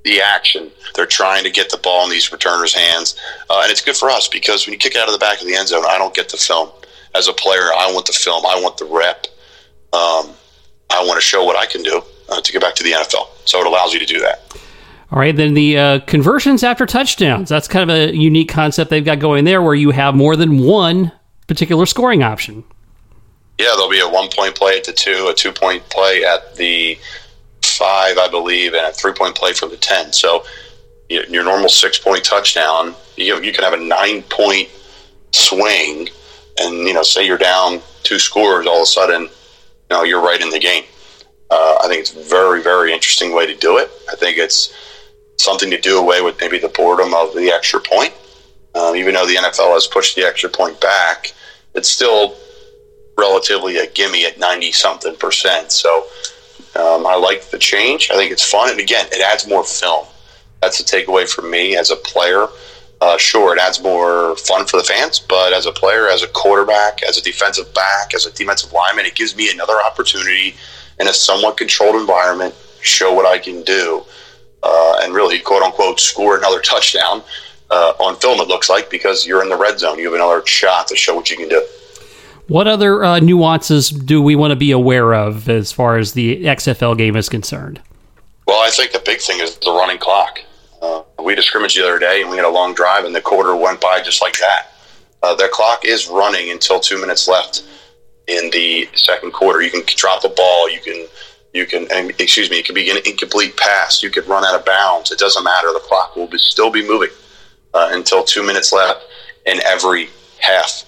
the 0.03 0.21
action. 0.21 0.71
They're 0.95 1.05
trying 1.05 1.43
to 1.43 1.51
get 1.51 1.69
the 1.69 1.77
ball 1.77 2.05
in 2.05 2.09
these 2.09 2.31
returners' 2.31 2.73
hands, 2.73 3.15
uh, 3.49 3.61
and 3.63 3.71
it's 3.71 3.81
good 3.81 3.95
for 3.95 4.09
us 4.09 4.27
because 4.27 4.65
when 4.65 4.73
you 4.73 4.79
kick 4.79 4.95
it 4.95 4.97
out 4.99 5.07
of 5.07 5.13
the 5.13 5.19
back 5.19 5.41
of 5.41 5.47
the 5.47 5.55
end 5.55 5.67
zone, 5.67 5.83
I 5.87 5.97
don't 5.97 6.13
get 6.13 6.29
the 6.29 6.37
film. 6.37 6.69
As 7.13 7.27
a 7.27 7.33
player, 7.33 7.73
I 7.77 7.91
want 7.93 8.05
the 8.05 8.13
film. 8.13 8.45
I 8.45 8.59
want 8.61 8.77
the 8.77 8.85
rep. 8.85 9.27
Um, 9.93 10.33
I 10.89 11.03
want 11.05 11.15
to 11.15 11.21
show 11.21 11.43
what 11.43 11.55
I 11.55 11.65
can 11.65 11.83
do 11.83 12.01
uh, 12.29 12.41
to 12.41 12.51
get 12.51 12.61
back 12.61 12.75
to 12.75 12.83
the 12.83 12.91
NFL. 12.91 13.27
So 13.45 13.59
it 13.59 13.67
allows 13.67 13.93
you 13.93 13.99
to 13.99 14.05
do 14.05 14.19
that. 14.21 14.47
All 15.11 15.19
right, 15.19 15.35
then 15.35 15.53
the 15.53 15.77
uh, 15.77 15.99
conversions 16.01 16.63
after 16.63 16.85
touchdowns. 16.85 17.47
That's 17.47 17.67
kind 17.67 17.89
of 17.89 17.95
a 17.95 18.15
unique 18.15 18.49
concept 18.49 18.89
they've 18.89 19.05
got 19.05 19.19
going 19.19 19.45
there, 19.45 19.61
where 19.61 19.75
you 19.75 19.91
have 19.91 20.15
more 20.15 20.35
than 20.35 20.59
one 20.59 21.13
particular 21.47 21.85
scoring 21.85 22.23
option. 22.23 22.63
Yeah, 23.57 23.69
there'll 23.75 23.89
be 23.89 24.01
a 24.01 24.09
one 24.09 24.29
point 24.29 24.55
play 24.55 24.77
at 24.77 24.83
the 24.83 24.93
two, 24.93 25.27
a 25.29 25.33
two 25.33 25.51
point 25.51 25.87
play 25.89 26.23
at 26.23 26.55
the 26.55 26.99
five, 27.63 28.17
I 28.17 28.27
believe, 28.29 28.73
and 28.73 28.85
a 28.85 28.91
three 28.91 29.13
point 29.13 29.35
play 29.35 29.53
for 29.53 29.67
the 29.67 29.77
10. 29.77 30.13
So 30.13 30.43
your 31.09 31.43
normal 31.43 31.69
six 31.69 31.97
point 31.97 32.23
touchdown, 32.23 32.93
you, 33.15 33.33
know, 33.33 33.41
you 33.41 33.53
can 33.53 33.63
have 33.63 33.73
a 33.73 33.77
nine 33.77 34.23
point 34.23 34.69
swing, 35.31 36.09
and, 36.59 36.75
you 36.87 36.93
know, 36.93 37.03
say 37.03 37.25
you're 37.25 37.37
down 37.37 37.81
two 38.03 38.19
scores, 38.19 38.67
all 38.67 38.77
of 38.77 38.83
a 38.83 38.85
sudden, 38.85 39.23
you 39.23 39.29
know, 39.89 40.03
you're 40.03 40.21
right 40.21 40.41
in 40.41 40.49
the 40.49 40.59
game. 40.59 40.83
Uh, 41.49 41.77
I 41.81 41.87
think 41.87 42.01
it's 42.01 42.13
a 42.13 42.23
very, 42.23 42.61
very 42.61 42.91
interesting 42.91 43.33
way 43.33 43.45
to 43.45 43.55
do 43.55 43.77
it. 43.77 43.89
I 44.11 44.15
think 44.15 44.37
it's 44.37 44.73
something 45.37 45.69
to 45.71 45.79
do 45.79 45.99
away 45.99 46.21
with 46.21 46.39
maybe 46.39 46.59
the 46.59 46.69
boredom 46.69 47.13
of 47.13 47.33
the 47.35 47.51
extra 47.51 47.79
point. 47.79 48.13
Um, 48.75 48.95
even 48.95 49.13
though 49.13 49.25
the 49.25 49.35
NFL 49.35 49.73
has 49.73 49.87
pushed 49.87 50.15
the 50.15 50.23
extra 50.23 50.49
point 50.49 50.79
back, 50.81 51.31
it's 51.73 51.89
still 51.89 52.35
relatively 53.17 53.77
a 53.77 53.87
gimme 53.87 54.25
at 54.25 54.39
90 54.39 54.71
something 54.71 55.15
percent. 55.15 55.71
So 55.71 56.05
um, 56.75 57.07
I 57.07 57.15
like 57.15 57.49
the 57.49 57.57
change. 57.57 58.11
I 58.11 58.15
think 58.15 58.31
it's 58.31 58.47
fun. 58.47 58.69
And 58.69 58.79
again, 58.79 59.07
it 59.11 59.21
adds 59.21 59.47
more 59.47 59.63
film. 59.63 60.05
That's 60.61 60.77
the 60.77 60.83
takeaway 60.83 61.27
for 61.27 61.41
me 61.41 61.75
as 61.75 61.91
a 61.91 61.95
player. 61.95 62.47
Uh, 62.99 63.17
sure, 63.17 63.55
it 63.55 63.59
adds 63.59 63.81
more 63.81 64.35
fun 64.37 64.65
for 64.65 64.77
the 64.77 64.83
fans, 64.83 65.19
but 65.19 65.53
as 65.53 65.67
a 65.67 65.71
player, 65.71 66.09
as 66.09 66.23
a 66.23 66.27
quarterback, 66.27 67.03
as 67.03 67.15
a 67.15 67.21
defensive 67.21 67.71
back, 67.75 68.15
as 68.15 68.25
a 68.25 68.31
defensive 68.31 68.73
lineman, 68.73 69.05
it 69.05 69.13
gives 69.13 69.35
me 69.35 69.51
another 69.51 69.75
opportunity 69.85 70.55
in 70.99 71.07
a 71.07 71.13
somewhat 71.13 71.57
controlled 71.57 71.95
environment, 71.95 72.55
show 72.81 73.13
what 73.13 73.27
I 73.27 73.37
can 73.37 73.61
do, 73.61 74.03
uh, 74.63 74.99
and 75.01 75.13
really, 75.13 75.39
quote 75.39 75.63
unquote, 75.63 75.99
score 75.99 76.37
another 76.37 76.61
touchdown 76.61 77.23
uh, 77.69 77.93
on 77.99 78.15
film, 78.17 78.39
it 78.39 78.47
looks 78.47 78.69
like, 78.69 78.89
because 78.89 79.25
you're 79.25 79.41
in 79.41 79.49
the 79.49 79.57
red 79.57 79.79
zone. 79.79 79.99
You 79.99 80.05
have 80.05 80.13
another 80.13 80.45
shot 80.45 80.87
to 80.87 80.95
show 80.95 81.15
what 81.15 81.29
you 81.29 81.37
can 81.37 81.49
do. 81.49 81.63
What 82.47 82.67
other 82.67 83.03
uh, 83.03 83.19
nuances 83.19 83.89
do 83.89 84.21
we 84.21 84.35
want 84.35 84.51
to 84.51 84.55
be 84.55 84.71
aware 84.71 85.13
of 85.13 85.49
as 85.49 85.71
far 85.71 85.97
as 85.97 86.13
the 86.13 86.45
XFL 86.45 86.97
game 86.97 87.17
is 87.17 87.27
concerned? 87.27 87.81
Well, 88.47 88.61
I 88.61 88.69
think 88.69 88.93
the 88.93 89.01
big 89.05 89.19
thing 89.19 89.41
is 89.41 89.57
the 89.57 89.71
running 89.71 89.97
clock. 89.97 90.39
Uh, 90.81 91.01
we 91.21 91.33
had 91.33 91.39
a 91.39 91.41
the 91.41 91.83
other 91.83 91.99
day, 91.99 92.21
and 92.21 92.29
we 92.29 92.37
had 92.37 92.45
a 92.45 92.49
long 92.49 92.73
drive, 92.73 93.03
and 93.03 93.13
the 93.13 93.21
quarter 93.21 93.55
went 93.55 93.81
by 93.81 94.01
just 94.01 94.21
like 94.21 94.37
that. 94.39 94.67
Uh, 95.21 95.35
their 95.35 95.49
clock 95.49 95.83
is 95.83 96.07
running 96.07 96.51
until 96.51 96.79
two 96.79 96.99
minutes 97.01 97.27
left 97.27 97.63
in 98.27 98.49
the 98.51 98.87
second 98.93 99.33
quarter. 99.33 99.61
You 99.61 99.71
can 99.71 99.83
drop 99.85 100.23
a 100.23 100.29
ball. 100.29 100.69
You 100.69 100.79
can, 100.79 101.05
you 101.53 101.65
can, 101.65 101.87
excuse 102.19 102.49
me, 102.49 102.59
it 102.59 102.65
could 102.65 102.75
be 102.75 102.89
an 102.89 102.97
incomplete 103.05 103.57
pass. 103.57 104.03
You 104.03 104.09
could 104.09 104.27
run 104.27 104.45
out 104.45 104.59
of 104.59 104.65
bounds. 104.65 105.11
It 105.11 105.19
doesn't 105.19 105.43
matter. 105.43 105.71
The 105.73 105.79
clock 105.79 106.15
will 106.15 106.27
be, 106.27 106.37
still 106.37 106.69
be 106.69 106.87
moving 106.87 107.09
uh, 107.73 107.89
until 107.91 108.23
two 108.23 108.43
minutes 108.45 108.71
left 108.71 109.05
in 109.45 109.59
every 109.63 110.09
half. 110.39 110.83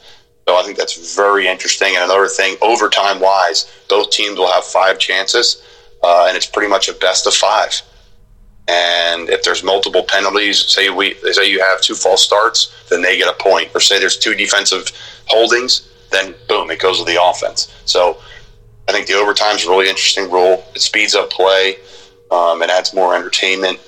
So 0.48 0.56
I 0.56 0.64
think 0.64 0.78
that's 0.78 1.16
very 1.16 1.48
interesting. 1.48 1.96
And 1.96 2.04
another 2.04 2.28
thing, 2.28 2.58
overtime 2.62 3.20
wise, 3.20 3.72
both 3.88 4.10
teams 4.10 4.38
will 4.38 4.52
have 4.52 4.64
five 4.64 4.98
chances, 5.00 5.64
uh, 6.04 6.26
and 6.28 6.36
it's 6.36 6.48
pretty 6.48 6.70
much 6.70 6.90
a 6.90 6.94
best 6.94 7.28
of 7.28 7.34
five. 7.34 7.82
And 8.68 9.30
if 9.30 9.44
there's 9.44 9.64
multiple 9.64 10.04
penalties, 10.04 10.66
say 10.66 10.90
we 10.90 11.16
say 11.32 11.50
you 11.50 11.60
have 11.60 11.82
two 11.82 11.96
false 11.96 12.24
starts, 12.24 12.86
then 12.90 13.02
they 13.02 13.18
get 13.18 13.28
a 13.28 13.44
point. 13.44 13.70
Or 13.74 13.80
say 13.80 14.00
there's 14.00 14.18
two 14.18 14.36
defensive 14.36 14.92
holdings, 15.26 15.90
then 16.12 16.36
boom, 16.48 16.70
it 16.70 16.80
goes 16.80 17.00
to 17.00 17.06
the 17.06 17.24
offense. 17.24 17.74
So 17.86 18.20
I 18.90 18.92
think 18.92 19.06
the 19.06 19.14
overtime 19.14 19.56
is 19.56 19.68
a 19.68 19.70
really 19.70 19.88
interesting 19.88 20.32
rule. 20.32 20.66
It 20.74 20.82
speeds 20.82 21.14
up 21.14 21.30
play. 21.30 21.76
Um, 22.32 22.64
it 22.64 22.72
adds 22.72 22.92
more 22.92 23.14
entertainment. 23.14 23.80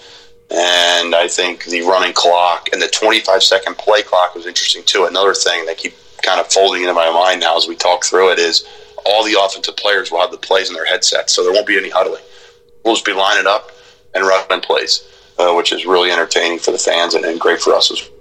And 0.51 1.15
I 1.15 1.27
think 1.27 1.65
the 1.65 1.81
running 1.81 2.13
clock 2.13 2.69
and 2.71 2.79
the 2.79 2.87
25 2.87 3.41
second 3.41 3.79
play 3.79 4.03
clock 4.03 4.35
was 4.35 4.45
interesting 4.45 4.83
too. 4.83 5.05
Another 5.05 5.33
thing 5.33 5.65
they 5.65 5.73
keep 5.73 5.93
kind 6.21 6.39
of 6.39 6.51
folding 6.51 6.83
into 6.83 6.93
my 6.93 7.09
mind 7.11 7.39
now 7.39 7.57
as 7.57 7.67
we 7.67 7.75
talk 7.75 8.05
through 8.05 8.31
it 8.31 8.37
is 8.37 8.63
all 9.03 9.23
the 9.23 9.35
offensive 9.41 9.75
players 9.75 10.11
will 10.11 10.21
have 10.21 10.29
the 10.29 10.37
plays 10.37 10.69
in 10.69 10.75
their 10.75 10.85
headsets, 10.85 11.33
so 11.33 11.43
there 11.43 11.51
won't 11.51 11.65
be 11.65 11.77
any 11.77 11.89
huddling. 11.89 12.21
We'll 12.85 12.93
just 12.93 13.05
be 13.05 13.13
lining 13.13 13.47
up 13.47 13.71
and 14.13 14.23
running 14.23 14.61
plays, 14.61 15.07
uh, 15.39 15.51
which 15.55 15.71
is 15.71 15.87
really 15.87 16.11
entertaining 16.11 16.59
for 16.59 16.69
the 16.69 16.77
fans 16.77 17.15
and, 17.15 17.25
and 17.25 17.39
great 17.39 17.59
for 17.59 17.73
us 17.73 17.89
as 17.89 18.07
well. 18.07 18.20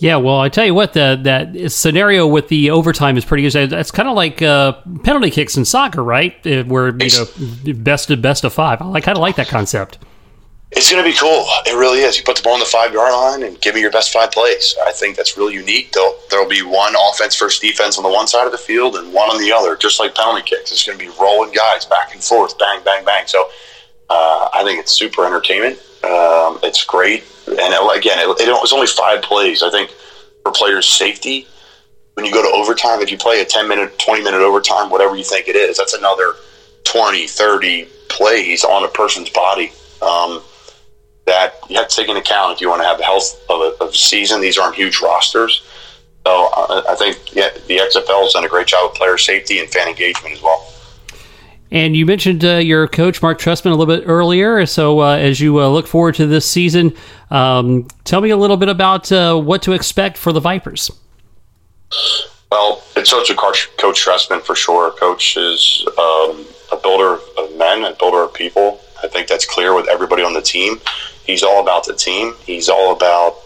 Yeah, 0.00 0.16
well, 0.16 0.40
I 0.40 0.48
tell 0.48 0.64
you 0.64 0.72
what, 0.72 0.94
the, 0.94 1.20
that 1.24 1.70
scenario 1.70 2.26
with 2.26 2.48
the 2.48 2.70
overtime 2.70 3.18
is 3.18 3.24
pretty 3.26 3.48
good. 3.48 3.68
That's 3.68 3.90
kind 3.90 4.08
of 4.08 4.16
like 4.16 4.40
uh, 4.40 4.72
penalty 5.04 5.30
kicks 5.30 5.58
in 5.58 5.66
soccer, 5.66 6.02
right? 6.02 6.34
Uh, 6.46 6.64
where 6.64 6.88
you 6.88 7.10
know 7.10 7.74
best 7.74 8.10
of 8.10 8.22
best 8.22 8.44
of 8.44 8.54
five. 8.54 8.80
I 8.80 9.00
kind 9.00 9.18
of 9.18 9.20
like 9.20 9.36
that 9.36 9.48
concept. 9.48 9.98
It's 10.72 10.90
going 10.90 11.04
to 11.04 11.10
be 11.10 11.16
cool. 11.16 11.44
It 11.66 11.76
really 11.76 11.98
is. 12.00 12.16
You 12.16 12.24
put 12.24 12.36
the 12.36 12.42
ball 12.42 12.54
on 12.54 12.60
the 12.60 12.64
five 12.64 12.92
yard 12.92 13.12
line 13.12 13.42
and 13.42 13.60
give 13.60 13.74
me 13.74 13.80
your 13.80 13.90
best 13.90 14.12
five 14.12 14.30
plays. 14.30 14.74
I 14.86 14.92
think 14.92 15.16
that's 15.16 15.36
really 15.36 15.54
unique. 15.54 15.90
There'll, 15.92 16.14
there'll 16.30 16.48
be 16.48 16.62
one 16.62 16.94
offense 17.10 17.34
first 17.34 17.60
defense 17.60 17.98
on 17.98 18.04
the 18.04 18.08
one 18.08 18.28
side 18.28 18.46
of 18.46 18.52
the 18.52 18.58
field 18.58 18.94
and 18.94 19.12
one 19.12 19.28
on 19.30 19.40
the 19.40 19.52
other, 19.52 19.76
just 19.76 19.98
like 19.98 20.14
penalty 20.14 20.42
kicks. 20.42 20.70
It's 20.70 20.86
going 20.86 20.96
to 20.96 21.04
be 21.04 21.10
rolling 21.20 21.52
guys 21.52 21.86
back 21.86 22.14
and 22.14 22.22
forth, 22.22 22.56
bang, 22.58 22.80
bang, 22.84 23.04
bang. 23.04 23.26
So 23.26 23.48
uh, 24.08 24.48
I 24.54 24.62
think 24.64 24.78
it's 24.78 24.92
super 24.92 25.26
entertainment. 25.26 25.76
Um, 26.04 26.60
it's 26.62 26.84
great. 26.84 27.24
And 27.50 27.74
it, 27.74 27.98
again, 27.98 28.18
it, 28.18 28.48
it 28.48 28.52
was 28.52 28.72
only 28.72 28.86
five 28.86 29.22
plays. 29.22 29.62
I 29.62 29.70
think 29.70 29.90
for 30.42 30.52
players' 30.52 30.86
safety, 30.86 31.46
when 32.14 32.24
you 32.24 32.32
go 32.32 32.42
to 32.42 32.56
overtime, 32.56 33.00
if 33.00 33.10
you 33.10 33.18
play 33.18 33.40
a 33.40 33.44
10 33.44 33.68
minute, 33.68 33.98
20 33.98 34.22
minute 34.22 34.40
overtime, 34.40 34.90
whatever 34.90 35.16
you 35.16 35.24
think 35.24 35.48
it 35.48 35.56
is, 35.56 35.76
that's 35.76 35.94
another 35.94 36.34
20, 36.84 37.26
30 37.26 37.88
plays 38.08 38.64
on 38.64 38.84
a 38.84 38.88
person's 38.88 39.30
body. 39.30 39.72
Um, 40.02 40.42
that 41.26 41.54
you 41.68 41.76
have 41.76 41.88
to 41.88 41.96
take 41.96 42.08
into 42.08 42.20
account 42.20 42.54
if 42.54 42.60
you 42.60 42.68
want 42.68 42.82
to 42.82 42.88
have 42.88 42.98
the 42.98 43.04
health 43.04 43.40
of 43.48 43.60
a, 43.60 43.84
of 43.84 43.90
a 43.90 43.94
season. 43.94 44.40
These 44.40 44.58
aren't 44.58 44.74
huge 44.74 45.00
rosters. 45.00 45.62
So 46.26 46.50
uh, 46.56 46.82
I 46.88 46.94
think 46.96 47.34
yeah, 47.34 47.50
the 47.66 47.78
XFL 47.78 48.22
has 48.22 48.32
done 48.32 48.44
a 48.44 48.48
great 48.48 48.66
job 48.66 48.90
with 48.90 48.98
player 48.98 49.16
safety 49.16 49.60
and 49.60 49.68
fan 49.68 49.88
engagement 49.88 50.34
as 50.34 50.42
well. 50.42 50.66
And 51.70 51.94
you 51.94 52.04
mentioned 52.04 52.44
uh, 52.44 52.56
your 52.56 52.88
coach, 52.88 53.22
Marc 53.22 53.38
Trestman, 53.38 53.66
a 53.66 53.76
little 53.76 53.86
bit 53.86 54.04
earlier. 54.06 54.66
So 54.66 55.00
uh, 55.00 55.16
as 55.16 55.40
you 55.40 55.60
uh, 55.60 55.68
look 55.68 55.86
forward 55.86 56.16
to 56.16 56.26
this 56.26 56.44
season, 56.44 56.94
um, 57.30 57.86
tell 58.04 58.20
me 58.20 58.30
a 58.30 58.36
little 58.36 58.56
bit 58.56 58.68
about 58.68 59.10
uh, 59.12 59.36
what 59.36 59.62
to 59.62 59.72
expect 59.72 60.18
for 60.18 60.32
the 60.32 60.40
Vipers. 60.40 60.90
Well, 62.50 62.82
it 62.96 63.06
starts 63.06 63.28
with 63.28 63.38
Coach, 63.38 63.68
Trestman 63.78 64.42
for 64.42 64.56
sure. 64.56 64.90
Coach 64.92 65.36
is 65.36 65.86
um, 65.98 66.44
a 66.72 66.76
builder 66.82 67.20
of 67.38 67.56
men, 67.56 67.84
a 67.84 67.94
builder 67.94 68.22
of 68.22 68.34
people. 68.34 68.80
I 69.02 69.06
think 69.06 69.28
that's 69.28 69.46
clear 69.46 69.74
with 69.74 69.88
everybody 69.88 70.22
on 70.22 70.32
the 70.32 70.42
team. 70.42 70.80
He's 71.24 71.42
all 71.42 71.62
about 71.62 71.86
the 71.86 71.94
team. 71.94 72.34
He's 72.44 72.68
all 72.68 72.92
about 72.92 73.36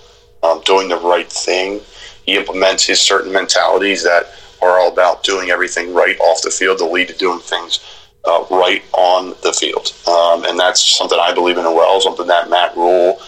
um, 0.42 0.62
doing 0.64 0.88
the 0.88 0.97
right 0.97 1.31
thing. 1.31 1.81
He 2.25 2.37
implements 2.37 2.87
his 2.87 3.01
certain 3.01 3.31
mentalities 3.33 4.03
that 4.05 4.27
are 4.62 4.81
all 4.81 4.90
about 4.90 5.23
doing 5.23 5.51
everything 5.51 5.92
right 5.92 6.18
off 6.20 6.40
the 6.40 6.51
field 6.51 6.79
to 6.79 6.87
lead 6.87 7.09
to 7.09 7.14
doing 7.14 7.40
things 7.40 7.81
uh, 8.25 8.44
right 8.51 8.83
on 8.94 9.35
the 9.42 9.53
field. 9.53 9.92
Um, 10.09 10.44
and 10.44 10.59
that's 10.59 10.83
something 10.83 11.18
I 11.20 11.35
believe 11.35 11.59
in 11.59 11.66
as 11.66 11.75
well, 11.75 12.01
something 12.01 12.27
that 12.27 12.49
Matt 12.49 12.75
Rhule 12.75 13.20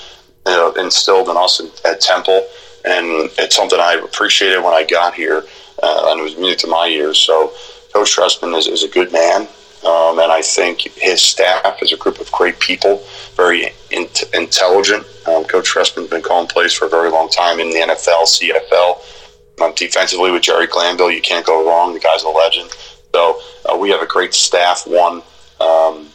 instilled 0.79 1.29
in 1.29 1.37
us 1.37 1.61
at 1.85 2.01
Temple. 2.01 2.47
And 2.85 3.31
it's 3.39 3.57
something 3.57 3.81
I 3.81 3.95
appreciated 3.95 4.63
when 4.63 4.73
I 4.73 4.85
got 4.85 5.15
here, 5.15 5.45
uh, 5.83 6.09
and 6.11 6.21
it 6.21 6.23
was 6.23 6.37
music 6.37 6.59
to 6.61 6.67
my 6.69 6.87
ears. 6.87 7.19
So 7.19 7.53
Coach 7.93 8.15
Trestman 8.15 8.57
is, 8.57 8.69
is 8.69 8.85
a 8.85 8.89
good 8.89 9.13
man. 9.13 9.49
Um, 9.85 10.19
and 10.19 10.33
I 10.33 10.43
think 10.43 10.81
his 10.81 11.21
staff 11.21 11.83
is 11.83 11.93
a 11.93 11.97
group 11.97 12.21
of 12.21 12.31
great 12.33 12.59
people, 12.59 13.03
very 13.35 13.73
in- 13.91 14.09
intelligent. 14.35 15.05
Um, 15.29 15.45
Coach 15.45 15.73
Trestman's 15.73 16.11
been 16.11 16.23
calling 16.23 16.49
plays 16.49 16.73
for 16.73 16.87
a 16.87 16.89
very 16.89 17.11
long 17.11 17.29
time 17.29 17.61
in 17.61 17.71
the 17.71 17.77
NFL, 17.77 18.25
CFL. 18.25 19.63
Um, 19.63 19.73
defensively 19.75 20.31
with 20.31 20.43
Jerry 20.43 20.67
Glanville, 20.67 21.11
you 21.11 21.23
can't 21.23 21.47
go 21.47 21.67
wrong. 21.67 21.95
The 21.95 22.01
guy's 22.01 22.23
a 22.25 22.29
legend. 22.29 22.71
So 23.15 23.41
uh, 23.65 23.77
we 23.77 23.91
have 23.91 24.03
a 24.03 24.07
great 24.07 24.35
staff. 24.35 24.87
One 24.87 25.23
um, 25.61 26.09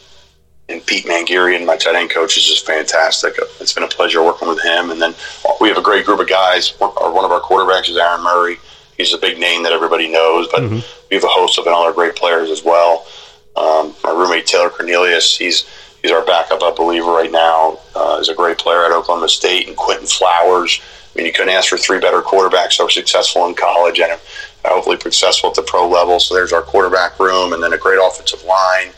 and 0.71 0.85
Pete 0.85 1.05
Mangurian, 1.05 1.65
my 1.65 1.77
tight 1.77 1.95
end 1.95 2.09
coach, 2.09 2.37
is 2.37 2.45
just 2.45 2.65
fantastic. 2.65 3.35
It's 3.59 3.73
been 3.73 3.83
a 3.83 3.87
pleasure 3.87 4.23
working 4.23 4.47
with 4.47 4.61
him. 4.63 4.89
And 4.89 5.01
then 5.01 5.13
we 5.59 5.67
have 5.67 5.77
a 5.77 5.81
great 5.81 6.05
group 6.05 6.19
of 6.19 6.29
guys. 6.29 6.69
One, 6.79 6.91
one 6.91 7.25
of 7.25 7.31
our 7.31 7.41
quarterbacks 7.41 7.89
is 7.89 7.97
Aaron 7.97 8.23
Murray. 8.23 8.57
He's 8.97 9.13
a 9.13 9.17
big 9.17 9.39
name 9.39 9.63
that 9.63 9.71
everybody 9.71 10.07
knows, 10.07 10.47
but 10.51 10.61
mm-hmm. 10.61 10.79
we 11.09 11.15
have 11.15 11.23
a 11.23 11.27
host 11.27 11.57
of 11.57 11.67
other 11.67 11.93
great 11.93 12.15
players 12.15 12.49
as 12.49 12.63
well. 12.63 13.07
Um, 13.55 13.95
my 14.03 14.11
roommate 14.11 14.45
Taylor 14.45 14.69
Cornelius, 14.69 15.37
he's 15.37 15.67
he's 16.01 16.11
our 16.11 16.23
backup, 16.23 16.61
I 16.61 16.71
believe, 16.71 17.05
right 17.05 17.31
now. 17.31 17.79
Uh, 17.95 18.17
is 18.21 18.29
a 18.29 18.35
great 18.35 18.57
player 18.57 18.85
at 18.85 18.91
Oklahoma 18.91 19.27
State, 19.27 19.67
and 19.67 19.75
Quinton 19.75 20.07
Flowers. 20.07 20.79
I 20.81 21.17
mean, 21.17 21.25
you 21.25 21.33
couldn't 21.33 21.53
ask 21.53 21.69
for 21.69 21.77
three 21.77 21.99
better 21.99 22.21
quarterbacks 22.21 22.77
that 22.77 22.83
were 22.83 22.89
successful 22.89 23.45
in 23.47 23.55
college 23.55 23.99
and 23.99 24.19
hopefully 24.63 24.97
successful 24.99 25.49
at 25.49 25.55
the 25.55 25.63
pro 25.63 25.89
level. 25.89 26.19
So 26.19 26.33
there's 26.33 26.53
our 26.53 26.61
quarterback 26.61 27.19
room, 27.19 27.53
and 27.53 27.61
then 27.61 27.73
a 27.73 27.77
great 27.77 27.99
offensive 28.01 28.43
line 28.45 28.91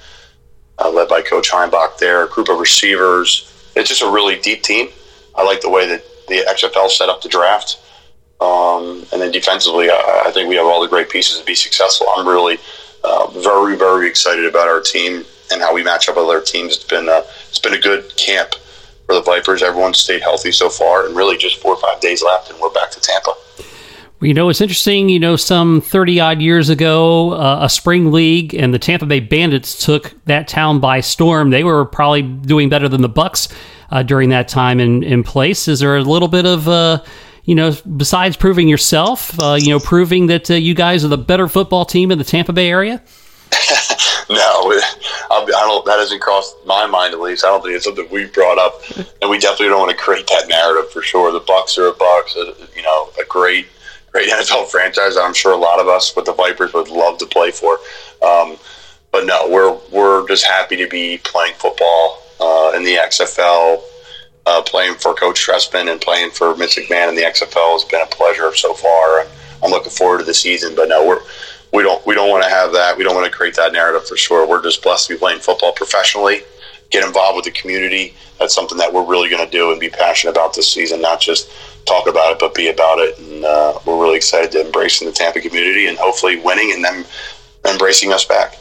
uh, 0.80 0.90
led 0.90 1.08
by 1.08 1.22
Coach 1.22 1.52
Heimbach 1.52 1.98
there, 1.98 2.24
a 2.24 2.30
group 2.30 2.50
of 2.50 2.60
receivers. 2.60 3.50
It's 3.76 3.90
just 3.90 4.02
a 4.02 4.10
really 4.10 4.40
deep 4.40 4.64
team. 4.64 4.90
I 5.36 5.44
like 5.44 5.62
the 5.62 5.70
way 5.70 5.88
that 5.88 6.04
the 6.28 6.46
XFL 6.50 6.90
set 6.90 7.10
up 7.10 7.22
the 7.22 7.30
draft. 7.30 7.80
Um, 8.40 9.06
and 9.12 9.22
then 9.22 9.32
defensively, 9.32 9.90
I, 9.90 10.24
I, 10.26 10.32
think 10.32 10.50
we 10.50 10.56
have 10.56 10.66
all 10.66 10.82
the 10.82 10.88
great 10.88 11.10
pieces 11.10 11.40
to 11.40 11.46
be 11.46 11.56
successful. 11.56 12.08
I'm 12.16 12.28
really 12.28 12.58
uh, 13.04 13.28
very, 13.28 13.78
very 13.78 14.08
excited 14.08 14.46
about 14.46 14.68
our 14.68 14.82
team 14.82 15.24
and 15.52 15.62
how 15.62 15.74
we 15.74 15.84
match 15.84 16.10
up 16.10 16.18
with 16.18 16.26
other 16.26 16.42
teams. 16.42 16.76
It's 16.76 16.84
been 16.84 17.08
uh, 17.08 17.22
it's 17.48 17.60
been 17.60 17.74
a 17.74 17.80
good 17.80 18.16
camp 18.18 18.56
for 19.06 19.16
the 19.16 19.22
Vipers. 19.22 19.64
Everyone's 19.64 20.00
stayed 20.00 20.22
healthy 20.22 20.52
so 20.52 20.70
far, 20.70 21.06
and 21.06 21.16
really 21.16 21.38
just 21.38 21.62
four 21.62 21.76
or 21.76 21.82
five 21.82 22.02
days 22.02 22.22
left, 22.22 22.52
and 22.52 22.60
we're 22.60 22.72
back 22.72 22.92
to 22.92 23.00
Tampa. 23.00 23.34
You 24.24 24.34
know, 24.34 24.48
it's 24.50 24.62
interesting. 24.62 25.10
You 25.10 25.20
know, 25.20 25.36
some 25.36 25.82
30 25.82 26.20
odd 26.20 26.42
years 26.42 26.70
ago, 26.70 27.34
uh, 27.34 27.60
a 27.64 27.70
spring 27.70 28.12
league 28.12 28.56
and 28.56 28.74
the 28.74 28.80
Tampa 28.80 29.06
Bay 29.06 29.20
Bandits 29.20 29.86
took 29.86 30.14
that 30.26 30.48
town 30.48 30.80
by 30.80 31.02
storm. 31.02 31.50
They 31.50 31.64
were 31.64 31.84
probably 31.86 32.22
doing 32.22 32.70
better 32.70 32.88
than 32.88 33.02
the 33.02 33.10
Bucks 33.10 33.50
uh, 33.92 34.04
during 34.04 34.30
that 34.30 34.48
time 34.48 34.80
in, 34.80 35.04
in 35.04 35.24
place. 35.24 35.68
Is 35.68 35.82
there 35.82 35.98
a 35.98 36.04
little 36.04 36.30
bit 36.30 36.46
of, 36.46 36.70
uh, 36.70 37.04
you 37.44 37.54
know, 37.54 37.76
besides 37.98 38.38
proving 38.38 38.70
yourself, 38.70 39.38
uh, 39.42 39.58
you 39.60 39.70
know, 39.70 39.80
proving 39.80 40.28
that 40.28 40.50
uh, 40.50 40.54
you 40.54 40.74
guys 40.74 41.04
are 41.04 41.10
the 41.10 41.18
better 41.18 41.48
football 41.48 41.84
team 41.84 42.10
in 42.12 42.18
the 42.18 42.24
Tampa 42.24 42.54
Bay 42.54 42.70
area? 42.70 43.02
no, 44.30 44.72
I 45.30 45.46
don't. 45.48 45.86
That 45.86 46.00
hasn't 46.00 46.22
crossed 46.22 46.56
my 46.66 46.88
mind 46.88 47.14
at 47.14 47.20
least. 47.20 47.44
I 47.44 47.50
don't 47.50 47.62
think 47.62 47.76
it's 47.76 47.86
something 47.86 48.08
we've 48.10 48.34
brought 48.34 48.58
up, 48.58 48.82
and 49.22 49.30
we 49.30 49.38
definitely 49.38 49.68
don't 49.68 49.80
want 49.80 49.92
to 49.92 49.98
create 49.98 50.26
that 50.28 50.48
narrative 50.48 50.92
for 50.92 51.02
sure. 51.02 51.32
The 51.32 51.42
Bucks 51.42 51.78
are 51.78 51.88
a 51.88 51.94
Bucks, 51.94 52.36
you 52.76 52.82
know, 52.82 53.10
a 53.22 53.26
great 53.26 53.68
great 54.14 54.30
NFL 54.30 54.70
franchise. 54.70 55.18
I'm 55.18 55.34
sure 55.34 55.52
a 55.54 55.58
lot 55.58 55.80
of 55.80 55.88
us 55.88 56.16
with 56.16 56.26
the 56.26 56.34
Vipers 56.34 56.74
would 56.74 56.88
love 56.88 57.18
to 57.18 57.26
play 57.26 57.52
for. 57.52 57.80
Um, 58.26 58.58
but 59.12 59.26
no, 59.26 59.50
we're 59.50 59.78
we're 59.92 60.28
just 60.28 60.46
happy 60.46 60.78
to 60.78 60.88
be 60.88 61.18
playing 61.24 61.54
football 61.56 62.20
uh, 62.40 62.72
in 62.76 62.84
the 62.84 62.96
XFL, 62.96 63.82
uh, 64.46 64.62
playing 64.64 64.96
for 64.96 65.14
Coach 65.14 65.46
Trestman 65.46 65.92
and 65.92 66.00
playing 66.00 66.32
for 66.32 66.56
Mitch 66.56 66.78
McMahon 66.78 67.10
in 67.10 67.16
the 67.16 67.24
XFL 67.24 67.74
has 67.74 67.84
been 67.84 68.02
a 68.02 68.08
pleasure 68.08 68.56
so 68.56 68.74
far. 68.74 69.26
I'm 69.64 69.72
looking 69.72 69.92
forward 69.92 70.20
to 70.20 70.26
the 70.26 70.34
season. 70.34 70.76
But 70.76 70.90
no, 70.90 71.06
we're 71.06 71.22
we 71.74 71.84
don't 71.84 72.06
we 72.06 72.14
don't 72.16 72.30
want 72.30 72.44
to 72.44 72.50
have 72.50 72.72
that. 72.74 72.98
We 72.98 73.04
don't 73.04 73.16
want 73.16 73.26
to 73.26 73.36
create 73.36 73.56
that 73.56 73.74
narrative 73.74 74.08
for 74.08 74.16
sure. 74.16 74.48
We're 74.48 74.64
just 74.64 74.84
blessed 74.84 75.08
to 75.08 75.16
be 75.16 75.20
playing 75.20 75.40
football 75.40 75.74
professionally, 75.74 76.44
get 76.90 77.06
involved 77.06 77.36
with 77.36 77.46
the 77.46 77.52
community. 77.52 78.16
That's 78.40 78.54
something 78.54 78.78
that 78.78 78.94
we're 78.94 79.06
really 79.06 79.30
going 79.30 79.46
to 79.46 79.52
do 79.52 79.72
and 79.72 79.80
be 79.80 79.90
passionate 79.90 80.32
about 80.32 80.54
this 80.54 80.72
season, 80.72 81.02
not 81.02 81.20
just 81.20 81.50
talk 81.86 82.08
about 82.08 82.34
it, 82.34 82.40
but 82.40 82.54
be 82.54 82.70
about 82.70 83.00
it. 83.00 83.18
And 83.20 83.46
uh, 83.46 83.80
we're 83.86 84.02
really 84.02 84.18
excited 84.18 84.52
to 84.52 84.62
embrace 84.66 85.02
in 85.02 85.08
the 85.08 85.14
Tampa 85.14 85.42
community 85.42 85.88
and 85.88 85.98
hopefully 85.98 86.40
winning 86.40 86.72
and 86.74 86.84
them 86.84 87.06
embracing 87.70 88.12
us 88.12 88.26
back. 88.26 88.58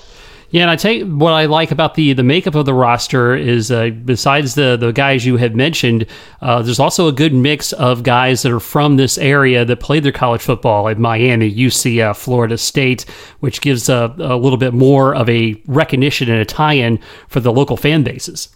Yeah, 0.52 0.62
and 0.62 0.70
I 0.70 0.76
take 0.76 1.04
what 1.04 1.32
I 1.32 1.46
like 1.46 1.70
about 1.70 1.94
the 1.94 2.12
the 2.12 2.22
makeup 2.22 2.54
of 2.54 2.66
the 2.66 2.74
roster 2.74 3.34
is 3.34 3.70
uh, 3.70 3.88
besides 3.88 4.54
the 4.54 4.76
the 4.76 4.92
guys 4.92 5.24
you 5.24 5.38
had 5.38 5.56
mentioned, 5.56 6.06
uh, 6.42 6.60
there's 6.60 6.78
also 6.78 7.08
a 7.08 7.12
good 7.12 7.32
mix 7.32 7.72
of 7.72 8.02
guys 8.02 8.42
that 8.42 8.52
are 8.52 8.60
from 8.60 8.98
this 8.98 9.16
area 9.16 9.64
that 9.64 9.80
played 9.80 10.02
their 10.02 10.12
college 10.12 10.42
football 10.42 10.90
at 10.90 10.98
Miami, 10.98 11.50
UCF, 11.50 12.18
Florida 12.18 12.58
State, 12.58 13.06
which 13.40 13.62
gives 13.62 13.88
a, 13.88 14.14
a 14.18 14.36
little 14.36 14.58
bit 14.58 14.74
more 14.74 15.14
of 15.14 15.26
a 15.30 15.60
recognition 15.66 16.30
and 16.30 16.38
a 16.38 16.44
tie-in 16.44 16.98
for 17.28 17.40
the 17.40 17.50
local 17.50 17.78
fan 17.78 18.02
bases. 18.02 18.54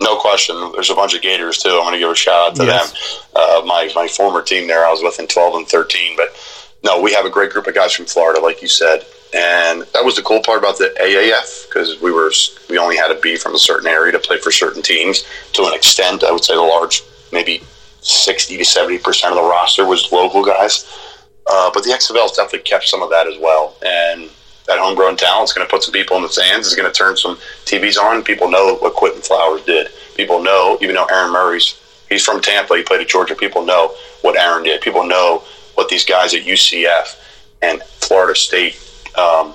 No 0.00 0.16
question. 0.16 0.56
There's 0.72 0.90
a 0.90 0.94
bunch 0.96 1.14
of 1.14 1.22
Gators 1.22 1.58
too. 1.58 1.70
I'm 1.70 1.82
going 1.82 1.92
to 1.92 2.00
give 2.00 2.10
a 2.10 2.16
shout 2.16 2.50
out 2.50 2.56
to 2.56 2.64
yes. 2.64 2.92
them. 2.92 3.42
Uh, 3.42 3.62
my 3.64 3.88
my 3.94 4.08
former 4.08 4.42
team 4.42 4.66
there, 4.66 4.84
I 4.84 4.90
was 4.90 5.02
with 5.04 5.20
in 5.20 5.28
12 5.28 5.54
and 5.54 5.68
13. 5.68 6.16
But 6.16 6.34
no, 6.82 7.00
we 7.00 7.12
have 7.12 7.24
a 7.24 7.30
great 7.30 7.50
group 7.52 7.68
of 7.68 7.76
guys 7.76 7.92
from 7.92 8.06
Florida, 8.06 8.40
like 8.40 8.60
you 8.60 8.68
said, 8.68 9.04
and 9.34 9.82
that 9.92 10.04
was 10.04 10.16
the 10.16 10.22
cool 10.22 10.40
part 10.42 10.58
about 10.58 10.78
the 10.78 10.94
AAF 11.00 11.68
because 11.68 12.00
we 12.00 12.10
were 12.10 12.32
we 12.70 12.78
only 12.78 12.96
had 12.96 13.08
to 13.08 13.20
be 13.20 13.36
from 13.36 13.54
a 13.54 13.58
certain 13.58 13.86
area 13.86 14.12
to 14.12 14.18
play 14.18 14.38
for 14.38 14.50
certain 14.50 14.82
teams. 14.82 15.24
To 15.54 15.64
an 15.64 15.74
extent, 15.74 16.24
I 16.24 16.32
would 16.32 16.44
say 16.44 16.54
the 16.54 16.62
large, 16.62 17.02
maybe 17.32 17.62
60 18.00 18.56
to 18.56 18.64
70 18.64 18.98
percent 18.98 19.34
of 19.34 19.42
the 19.42 19.48
roster 19.48 19.86
was 19.86 20.10
local 20.12 20.44
guys. 20.44 20.86
Uh, 21.50 21.70
but 21.72 21.82
the 21.82 21.90
XFL 21.90 22.34
definitely 22.34 22.58
kept 22.60 22.86
some 22.86 23.02
of 23.02 23.10
that 23.10 23.26
as 23.26 23.38
well, 23.38 23.74
and 23.84 24.28
that 24.66 24.78
homegrown 24.78 25.16
talent 25.16 25.48
is 25.48 25.52
going 25.54 25.66
to 25.66 25.70
put 25.70 25.82
some 25.82 25.92
people 25.92 26.16
in 26.16 26.22
the 26.22 26.28
stands. 26.28 26.66
Is 26.66 26.74
going 26.74 26.90
to 26.90 26.96
turn 26.96 27.16
some 27.16 27.36
TVs 27.64 27.98
on. 27.98 28.22
People 28.22 28.50
know 28.50 28.76
what 28.76 28.94
Quinton 28.94 29.22
Flowers 29.22 29.62
did. 29.64 29.88
People 30.14 30.42
know, 30.42 30.78
even 30.82 30.94
though 30.94 31.06
Aaron 31.06 31.32
Murray's 31.32 31.80
he's 32.08 32.24
from 32.24 32.40
Tampa, 32.40 32.76
he 32.76 32.82
played 32.82 33.00
at 33.00 33.08
Georgia. 33.08 33.34
People 33.34 33.64
know 33.64 33.94
what 34.22 34.36
Aaron 34.36 34.62
did. 34.62 34.80
People 34.80 35.04
know 35.04 35.42
what 35.74 35.88
these 35.88 36.04
guys 36.04 36.34
at 36.34 36.42
UCF 36.42 37.18
and 37.62 37.82
Florida 37.82 38.34
State 38.34 38.78
um, 39.18 39.54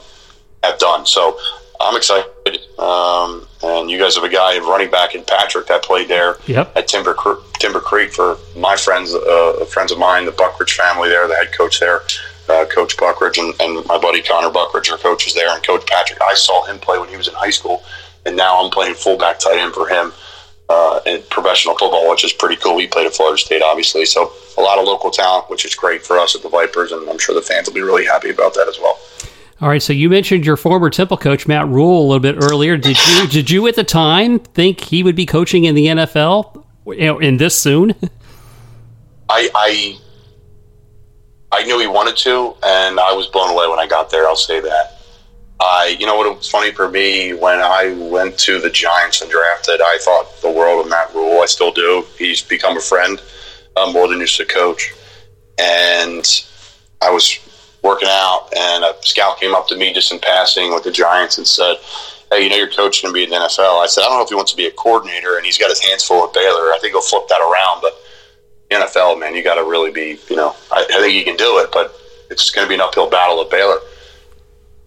have 0.63 0.79
done. 0.79 1.05
So 1.05 1.37
I'm 1.79 1.95
excited. 1.95 2.29
Um, 2.77 3.47
and 3.63 3.89
you 3.89 3.97
guys 3.97 4.15
have 4.15 4.23
a 4.23 4.29
guy, 4.29 4.55
of 4.55 4.65
running 4.65 4.91
back 4.91 5.15
in 5.15 5.23
Patrick, 5.23 5.67
that 5.67 5.83
played 5.83 6.07
there 6.07 6.37
yep. 6.47 6.75
at 6.75 6.87
Timber 6.87 7.15
Timber 7.59 7.79
Creek 7.79 8.11
for 8.11 8.37
my 8.57 8.75
friends, 8.75 9.13
uh, 9.13 9.65
friends 9.69 9.91
of 9.91 9.97
mine, 9.97 10.25
the 10.25 10.31
Buckridge 10.31 10.73
family 10.73 11.09
there, 11.09 11.27
the 11.27 11.35
head 11.35 11.53
coach 11.53 11.79
there 11.79 12.01
uh, 12.49 12.65
Coach 12.65 12.97
Buckridge 12.97 13.37
and, 13.37 13.53
and, 13.59 13.85
my 13.85 13.97
buddy 13.97 14.21
Connor 14.21 14.49
Buckridge 14.49 14.89
are 14.89 14.97
coaches 14.97 15.33
there, 15.33 15.53
and 15.53 15.65
Coach 15.65 15.85
Patrick. 15.87 16.21
I 16.21 16.33
saw 16.33 16.65
him 16.65 16.79
play 16.79 16.99
when 16.99 17.09
he 17.09 17.17
was 17.17 17.27
in 17.27 17.33
high 17.33 17.49
school, 17.49 17.83
and 18.25 18.35
now 18.35 18.63
I'm 18.63 18.69
playing 18.69 18.95
fullback 18.95 19.39
tight 19.39 19.57
end 19.57 19.73
for 19.73 19.87
him 19.87 20.11
uh, 20.69 20.99
in 21.05 21.21
professional 21.29 21.77
football, 21.77 22.09
which 22.09 22.23
is 22.23 22.33
pretty 22.33 22.55
cool. 22.57 22.77
He 22.79 22.87
played 22.87 23.07
at 23.07 23.13
Florida 23.13 23.37
State, 23.37 23.61
obviously, 23.61 24.05
so 24.05 24.33
a 24.57 24.61
lot 24.61 24.77
of 24.77 24.85
local 24.85 25.11
talent, 25.11 25.49
which 25.49 25.65
is 25.65 25.75
great 25.75 26.05
for 26.05 26.17
us 26.19 26.35
at 26.35 26.41
the 26.41 26.49
Vipers, 26.49 26.91
and 26.91 27.09
I'm 27.09 27.17
sure 27.17 27.35
the 27.35 27.41
fans 27.41 27.67
will 27.67 27.75
be 27.75 27.81
really 27.81 28.05
happy 28.05 28.29
about 28.29 28.53
that 28.55 28.67
as 28.67 28.77
well. 28.79 28.99
All 29.61 29.69
right, 29.69 29.81
so 29.81 29.93
you 29.93 30.09
mentioned 30.09 30.45
your 30.45 30.57
former 30.57 30.89
Temple 30.89 31.17
coach 31.17 31.47
Matt 31.47 31.67
Rhule 31.67 32.01
a 32.01 32.05
little 32.05 32.19
bit 32.19 32.35
earlier. 32.37 32.75
Did 32.77 32.97
you 33.07 33.27
did 33.29 33.49
you 33.49 33.67
at 33.67 33.75
the 33.75 33.83
time 33.83 34.39
think 34.39 34.81
he 34.81 35.03
would 35.03 35.15
be 35.15 35.25
coaching 35.25 35.65
in 35.65 35.75
the 35.75 35.87
NFL 35.87 36.63
in 36.97 37.37
this 37.37 37.57
soon? 37.57 37.95
I, 39.29 39.49
I 39.55 39.97
I 41.51 41.63
knew 41.63 41.79
he 41.79 41.87
wanted 41.87 42.17
to, 42.17 42.55
and 42.63 42.99
I 42.99 43.13
was 43.13 43.27
blown 43.27 43.49
away 43.49 43.67
when 43.67 43.79
I 43.79 43.87
got 43.87 44.09
there. 44.09 44.27
I'll 44.27 44.35
say 44.35 44.59
that. 44.59 44.99
I, 45.59 45.95
you 45.99 46.05
know 46.05 46.15
what 46.15 46.35
was 46.35 46.49
funny 46.49 46.71
for 46.71 46.89
me 46.89 47.33
when 47.33 47.59
I 47.59 47.93
went 47.97 48.37
to 48.39 48.59
the 48.59 48.69
Giants 48.69 49.21
and 49.21 49.29
drafted. 49.31 49.79
I 49.81 49.97
thought 50.01 50.41
the 50.41 50.51
world 50.51 50.83
of 50.83 50.89
Matt 50.89 51.13
Rhule. 51.13 51.41
I 51.41 51.45
still 51.45 51.71
do. 51.71 52.05
He's 52.17 52.41
become 52.41 52.75
a 52.75 52.81
friend 52.81 53.21
um, 53.77 53.93
more 53.93 54.07
than 54.07 54.19
just 54.19 54.39
a 54.39 54.45
coach. 54.45 54.93
And 55.59 56.25
I 57.01 57.11
was 57.11 57.39
working 57.83 58.07
out, 58.09 58.49
and 58.55 58.83
a 58.83 58.95
scout 59.01 59.39
came 59.39 59.53
up 59.53 59.67
to 59.67 59.77
me 59.77 59.93
just 59.93 60.11
in 60.11 60.19
passing 60.19 60.73
with 60.73 60.83
the 60.83 60.91
Giants 60.91 61.37
and 61.37 61.47
said, 61.47 61.77
"Hey, 62.31 62.43
you 62.43 62.49
know 62.49 62.55
your 62.55 62.69
coach 62.69 63.01
going 63.01 63.13
to 63.13 63.17
be 63.17 63.23
in 63.23 63.29
the 63.29 63.35
NFL." 63.35 63.83
I 63.83 63.87
said, 63.87 64.01
"I 64.01 64.09
don't 64.09 64.17
know 64.17 64.23
if 64.23 64.29
he 64.29 64.35
wants 64.35 64.51
to 64.51 64.57
be 64.57 64.67
a 64.67 64.71
coordinator, 64.71 65.37
and 65.37 65.45
he's 65.45 65.57
got 65.57 65.69
his 65.69 65.83
hands 65.83 66.03
full 66.03 66.25
at 66.25 66.33
Baylor. 66.33 66.73
I 66.73 66.79
think 66.81 66.93
he'll 66.93 67.01
flip 67.01 67.27
that 67.29 67.41
around, 67.41 67.81
but." 67.81 67.99
NFL, 68.71 69.19
man, 69.19 69.35
you 69.35 69.43
got 69.43 69.55
to 69.55 69.63
really 69.63 69.91
be, 69.91 70.17
you 70.29 70.35
know, 70.35 70.55
I, 70.71 70.83
I, 70.89 70.99
think 70.99 71.13
you 71.13 71.23
can 71.23 71.37
do 71.37 71.59
it, 71.59 71.69
but 71.71 71.95
it's 72.29 72.49
going 72.49 72.65
to 72.65 72.69
be 72.69 72.73
an 72.73 72.81
uphill 72.81 73.09
battle 73.09 73.39
at 73.41 73.51
Baylor. 73.51 73.77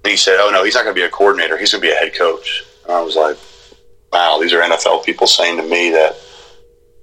And 0.04 0.10
he 0.10 0.16
said, 0.16 0.38
oh, 0.40 0.50
no, 0.50 0.64
he's 0.64 0.74
not 0.74 0.84
going 0.84 0.94
to 0.94 1.00
be 1.00 1.04
a 1.04 1.10
coordinator. 1.10 1.56
He's 1.56 1.72
going 1.72 1.82
to 1.82 1.88
be 1.88 1.92
a 1.92 1.96
head 1.96 2.14
coach. 2.14 2.64
And 2.84 2.92
I 2.92 3.02
was 3.02 3.16
like, 3.16 3.36
wow, 4.12 4.38
these 4.40 4.52
are 4.52 4.60
NFL 4.60 5.04
people 5.04 5.26
saying 5.26 5.56
to 5.56 5.62
me 5.62 5.90
that 5.90 6.16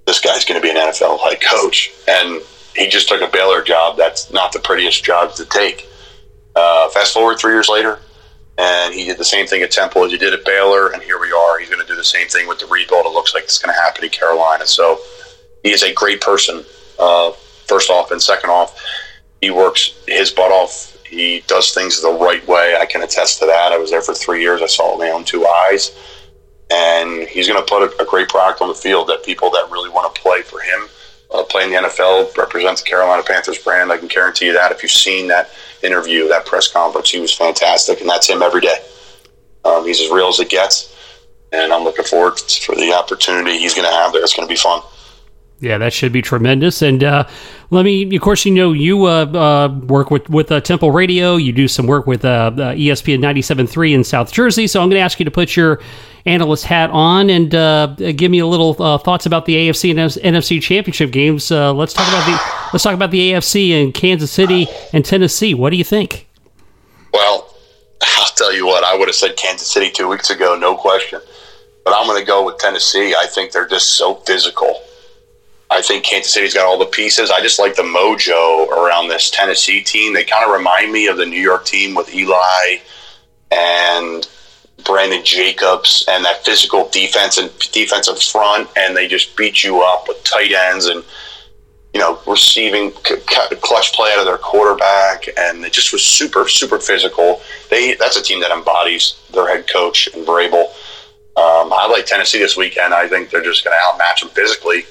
this 0.05 0.19
guy's 0.19 0.45
going 0.45 0.59
to 0.59 0.63
be 0.63 0.69
an 0.69 0.77
NFL 0.77 1.19
head 1.19 1.41
coach. 1.41 1.91
And 2.07 2.41
he 2.75 2.89
just 2.89 3.07
took 3.07 3.21
a 3.21 3.27
Baylor 3.27 3.61
job. 3.61 3.97
That's 3.97 4.31
not 4.31 4.51
the 4.51 4.59
prettiest 4.59 5.03
job 5.03 5.33
to 5.35 5.45
take. 5.45 5.87
Uh, 6.55 6.89
fast 6.89 7.13
forward 7.13 7.39
three 7.39 7.53
years 7.53 7.69
later, 7.69 7.99
and 8.57 8.93
he 8.93 9.05
did 9.05 9.17
the 9.17 9.25
same 9.25 9.47
thing 9.47 9.63
at 9.63 9.71
Temple 9.71 10.03
as 10.03 10.11
he 10.11 10.17
did 10.17 10.33
at 10.33 10.45
Baylor, 10.45 10.91
and 10.91 11.01
here 11.01 11.19
we 11.19 11.31
are. 11.31 11.59
He's 11.59 11.69
going 11.69 11.81
to 11.81 11.87
do 11.87 11.95
the 11.95 12.03
same 12.03 12.27
thing 12.27 12.47
with 12.47 12.59
the 12.59 12.67
rebuild. 12.67 13.05
It 13.05 13.13
looks 13.13 13.33
like 13.33 13.43
it's 13.43 13.57
going 13.57 13.73
to 13.73 13.81
happen 13.81 14.03
in 14.03 14.11
Carolina. 14.11 14.67
So 14.67 14.99
he 15.63 15.71
is 15.71 15.81
a 15.83 15.93
great 15.93 16.21
person. 16.21 16.63
Uh, 16.99 17.31
first 17.67 17.89
off, 17.89 18.11
and 18.11 18.21
second 18.21 18.51
off, 18.51 18.79
he 19.41 19.49
works 19.49 19.99
his 20.07 20.31
butt 20.31 20.51
off. 20.51 20.95
He 21.05 21.43
does 21.47 21.73
things 21.73 22.01
the 22.01 22.11
right 22.11 22.45
way. 22.47 22.77
I 22.79 22.85
can 22.85 23.03
attest 23.03 23.39
to 23.39 23.45
that. 23.45 23.71
I 23.71 23.77
was 23.77 23.91
there 23.91 24.01
for 24.01 24.13
three 24.13 24.41
years. 24.41 24.61
I 24.61 24.67
saw 24.67 24.93
it 24.93 24.97
with 24.97 25.07
my 25.07 25.11
own 25.11 25.23
two 25.23 25.45
eyes, 25.45 25.91
and 26.71 27.27
he's 27.27 27.47
going 27.47 27.63
to 27.63 27.69
put 27.69 27.83
a, 27.83 28.01
a, 28.01 28.05
great 28.05 28.29
product 28.29 28.61
on 28.61 28.67
the 28.67 28.73
field 28.73 29.07
that 29.09 29.23
people 29.23 29.49
that 29.51 29.69
really 29.69 29.89
want 29.89 30.13
to 30.13 30.21
play 30.21 30.41
for 30.41 30.59
him, 30.59 30.87
uh, 31.33 31.43
the 31.43 31.89
NFL, 31.89 32.35
represent 32.37 32.77
the 32.77 32.83
Carolina 32.83 33.23
Panthers 33.23 33.57
brand. 33.57 33.91
I 33.91 33.97
can 33.97 34.07
guarantee 34.07 34.45
you 34.45 34.53
that. 34.53 34.71
If 34.71 34.83
you've 34.83 34.91
seen 34.91 35.27
that 35.27 35.49
interview, 35.81 36.27
that 36.29 36.45
press 36.45 36.71
conference, 36.71 37.09
he 37.09 37.19
was 37.19 37.33
fantastic, 37.33 38.01
and 38.01 38.09
that's 38.09 38.27
him 38.29 38.41
every 38.41 38.61
day. 38.61 38.77
Um, 39.65 39.85
he's 39.85 40.01
as 40.01 40.09
real 40.09 40.27
as 40.27 40.39
it 40.39 40.49
gets 40.49 40.93
and 41.53 41.71
I'm 41.71 41.83
looking 41.83 42.03
forward 42.03 42.39
for 42.39 42.75
the 42.75 42.93
opportunity 42.93 43.59
he's 43.59 43.75
going 43.75 43.87
to 43.87 43.93
have 43.93 44.11
there. 44.11 44.23
It's 44.23 44.35
going 44.35 44.47
to 44.47 44.51
be 44.51 44.57
fun. 44.57 44.81
Yeah, 45.63 45.77
that 45.77 45.93
should 45.93 46.11
be 46.11 46.21
tremendous. 46.21 46.81
And 46.81 47.01
uh, 47.05 47.25
let 47.69 47.85
me, 47.85 48.13
of 48.13 48.21
course, 48.21 48.43
you 48.45 48.51
know, 48.51 48.73
you 48.73 49.05
uh, 49.05 49.25
uh, 49.25 49.73
work 49.85 50.11
with 50.11 50.29
with 50.29 50.51
uh, 50.51 50.59
Temple 50.59 50.91
Radio. 50.91 51.37
You 51.37 51.53
do 51.53 51.69
some 51.69 51.87
work 51.87 52.05
with 52.05 52.25
uh, 52.25 52.51
ESPN 52.53 53.19
97.3 53.19 53.93
in 53.93 54.03
South 54.03 54.33
Jersey. 54.33 54.67
So 54.67 54.81
I'm 54.81 54.89
going 54.89 54.99
to 54.99 55.03
ask 55.03 55.19
you 55.19 55.25
to 55.25 55.31
put 55.31 55.55
your 55.55 55.79
analyst 56.25 56.65
hat 56.65 56.89
on 56.89 57.29
and 57.29 57.55
uh, 57.55 57.87
give 57.95 58.29
me 58.29 58.39
a 58.39 58.45
little 58.47 58.73
thoughts 58.73 59.25
about 59.25 59.45
the 59.45 59.55
AFC 59.55 59.91
and 59.91 59.99
NFC 59.99 60.61
championship 60.61 61.11
games. 61.11 61.49
let's 61.49 61.93
talk 61.93 62.07
about 62.09 62.25
the 62.25 62.67
let's 62.73 62.83
talk 62.83 62.93
about 62.93 63.11
the 63.11 63.31
AFC 63.31 63.81
and 63.81 63.93
Kansas 63.93 64.31
City 64.31 64.67
and 64.91 65.05
Tennessee. 65.05 65.53
What 65.53 65.69
do 65.69 65.77
you 65.77 65.85
think? 65.85 66.27
Well, 67.13 67.55
I'll 68.01 68.31
tell 68.35 68.53
you 68.53 68.65
what. 68.65 68.83
I 68.83 68.97
would 68.97 69.07
have 69.07 69.15
said 69.15 69.37
Kansas 69.37 69.71
City 69.71 69.89
two 69.89 70.09
weeks 70.09 70.29
ago, 70.29 70.57
no 70.59 70.75
question. 70.75 71.21
But 71.85 71.93
I'm 71.95 72.05
going 72.05 72.19
to 72.19 72.27
go 72.27 72.45
with 72.45 72.57
Tennessee. 72.57 73.15
I 73.17 73.27
think 73.27 73.53
they're 73.53 73.67
just 73.67 73.91
so 73.91 74.15
physical. 74.15 74.81
I 75.73 75.81
think 75.81 76.05
Kansas 76.05 76.31
City's 76.31 76.53
got 76.53 76.67
all 76.67 76.77
the 76.77 76.85
pieces. 76.85 77.31
I 77.31 77.41
just 77.41 77.57
like 77.57 77.75
the 77.75 77.81
mojo 77.81 78.67
around 78.67 79.07
this 79.07 79.31
Tennessee 79.31 79.81
team. 79.81 80.13
They 80.13 80.23
kind 80.23 80.45
of 80.45 80.55
remind 80.55 80.91
me 80.91 81.07
of 81.07 81.17
the 81.17 81.25
New 81.25 81.41
York 81.41 81.65
team 81.65 81.95
with 81.95 82.13
Eli 82.13 82.77
and 83.49 84.27
Brandon 84.85 85.25
Jacobs 85.25 86.05
and 86.07 86.23
that 86.25 86.45
physical 86.45 86.89
defense 86.89 87.39
and 87.39 87.51
defensive 87.71 88.21
front, 88.21 88.69
and 88.77 88.95
they 88.95 89.07
just 89.07 89.35
beat 89.35 89.63
you 89.63 89.81
up 89.81 90.07
with 90.07 90.23
tight 90.23 90.51
ends 90.51 90.85
and 90.85 91.03
you 91.95 91.99
know 91.99 92.19
receiving 92.27 92.91
clutch 92.91 93.93
play 93.93 94.11
out 94.11 94.19
of 94.19 94.25
their 94.25 94.37
quarterback, 94.37 95.27
and 95.39 95.65
it 95.65 95.73
just 95.73 95.91
was 95.91 96.03
super 96.03 96.47
super 96.47 96.77
physical. 96.77 97.41
They 97.71 97.95
that's 97.95 98.17
a 98.17 98.21
team 98.21 98.41
that 98.41 98.51
embodies 98.51 99.19
their 99.31 99.47
head 99.47 99.67
coach 99.67 100.07
and 100.13 100.23
Vrabel. 100.23 100.65
Um, 101.35 101.73
I 101.73 101.87
like 101.91 102.05
Tennessee 102.05 102.37
this 102.37 102.55
weekend. 102.55 102.93
I 102.93 103.07
think 103.07 103.31
they're 103.31 103.43
just 103.43 103.63
going 103.63 103.75
to 103.75 103.83
outmatch 103.91 104.21
them 104.21 104.29
physically. 104.29 104.85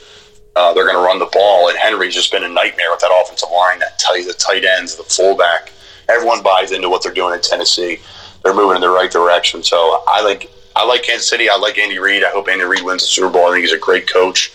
Uh, 0.54 0.74
they're 0.74 0.84
going 0.84 0.96
to 0.96 1.02
run 1.02 1.18
the 1.18 1.30
ball, 1.32 1.68
and 1.68 1.78
Henry's 1.78 2.14
just 2.14 2.30
been 2.30 2.44
a 2.44 2.48
nightmare 2.48 2.90
with 2.90 3.00
that 3.00 3.10
offensive 3.22 3.48
line, 3.50 3.78
that 3.78 3.98
tight, 3.98 4.26
the 4.26 4.34
tight 4.34 4.64
ends, 4.64 4.96
the 4.96 5.02
fullback. 5.02 5.72
Everyone 6.08 6.42
buys 6.42 6.72
into 6.72 6.90
what 6.90 7.02
they're 7.02 7.14
doing 7.14 7.34
in 7.34 7.40
Tennessee. 7.40 8.00
They're 8.44 8.54
moving 8.54 8.76
in 8.76 8.82
the 8.82 8.90
right 8.90 9.10
direction. 9.10 9.62
So 9.62 10.02
I 10.06 10.22
like 10.22 10.50
I 10.74 10.84
like 10.84 11.02
Kansas 11.02 11.28
City. 11.28 11.48
I 11.48 11.56
like 11.56 11.78
Andy 11.78 11.98
Reid. 11.98 12.24
I 12.24 12.30
hope 12.30 12.48
Andy 12.48 12.64
Reid 12.64 12.82
wins 12.82 13.02
the 13.02 13.08
Super 13.08 13.30
Bowl. 13.30 13.46
I 13.46 13.52
think 13.52 13.62
he's 13.62 13.72
a 13.72 13.78
great 13.78 14.10
coach. 14.10 14.52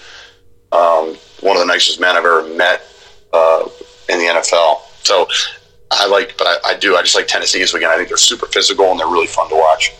Um, 0.71 1.15
one 1.41 1.55
of 1.55 1.61
the 1.61 1.65
nicest 1.65 1.99
men 1.99 2.15
I've 2.15 2.25
ever 2.25 2.43
met 2.55 2.81
uh, 3.33 3.67
in 4.09 4.19
the 4.19 4.25
NFL. 4.25 4.81
So 5.03 5.27
I 5.91 6.07
like, 6.07 6.37
but 6.37 6.47
I, 6.47 6.71
I 6.71 6.77
do. 6.77 6.95
I 6.95 7.01
just 7.01 7.15
like 7.15 7.27
Tennessee 7.27 7.59
this 7.59 7.73
weekend. 7.73 7.91
I 7.91 7.97
think 7.97 8.09
they're 8.09 8.17
super 8.17 8.47
physical 8.47 8.91
and 8.91 8.99
they're 8.99 9.07
really 9.07 9.27
fun 9.27 9.49
to 9.49 9.55
watch. 9.55 9.91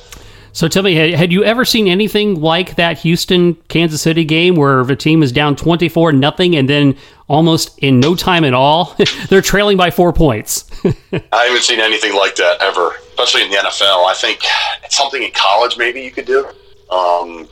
So 0.58 0.68
tell 0.68 0.82
me, 0.82 0.96
had 0.96 1.32
you 1.32 1.44
ever 1.44 1.66
seen 1.66 1.88
anything 1.88 2.42
like 2.42 2.78
that 2.78 2.98
Houston 3.02 3.54
Kansas 3.68 4.02
City 4.02 4.26
game 4.26 4.56
where 4.56 4.84
the 4.84 4.96
team 4.96 5.22
is 5.22 5.32
down 5.32 5.56
24 5.56 6.14
nothing 6.14 6.56
and 6.56 6.68
then 6.68 6.98
almost 7.28 7.78
in 7.78 8.00
no 8.00 8.16
time 8.16 8.44
at 8.44 8.56
all 8.56 8.96
they're 9.30 9.44
trailing 9.44 9.78
by 9.78 9.92
4 9.92 10.14
points? 10.14 10.68
I 11.32 11.44
haven't 11.46 11.62
seen 11.62 11.80
anything 11.80 12.16
like 12.16 12.38
that 12.38 12.60
ever, 12.60 12.96
especially 13.10 13.44
in 13.44 13.52
the 13.52 13.58
NFL. 13.58 14.08
I 14.08 14.16
think 14.16 14.40
it's 14.84 14.98
something 14.98 15.22
in 15.22 15.30
college 15.30 15.78
maybe 15.78 16.02
you 16.02 16.10
could 16.10 16.26
do. 16.26 16.48
Um, 16.90 17.48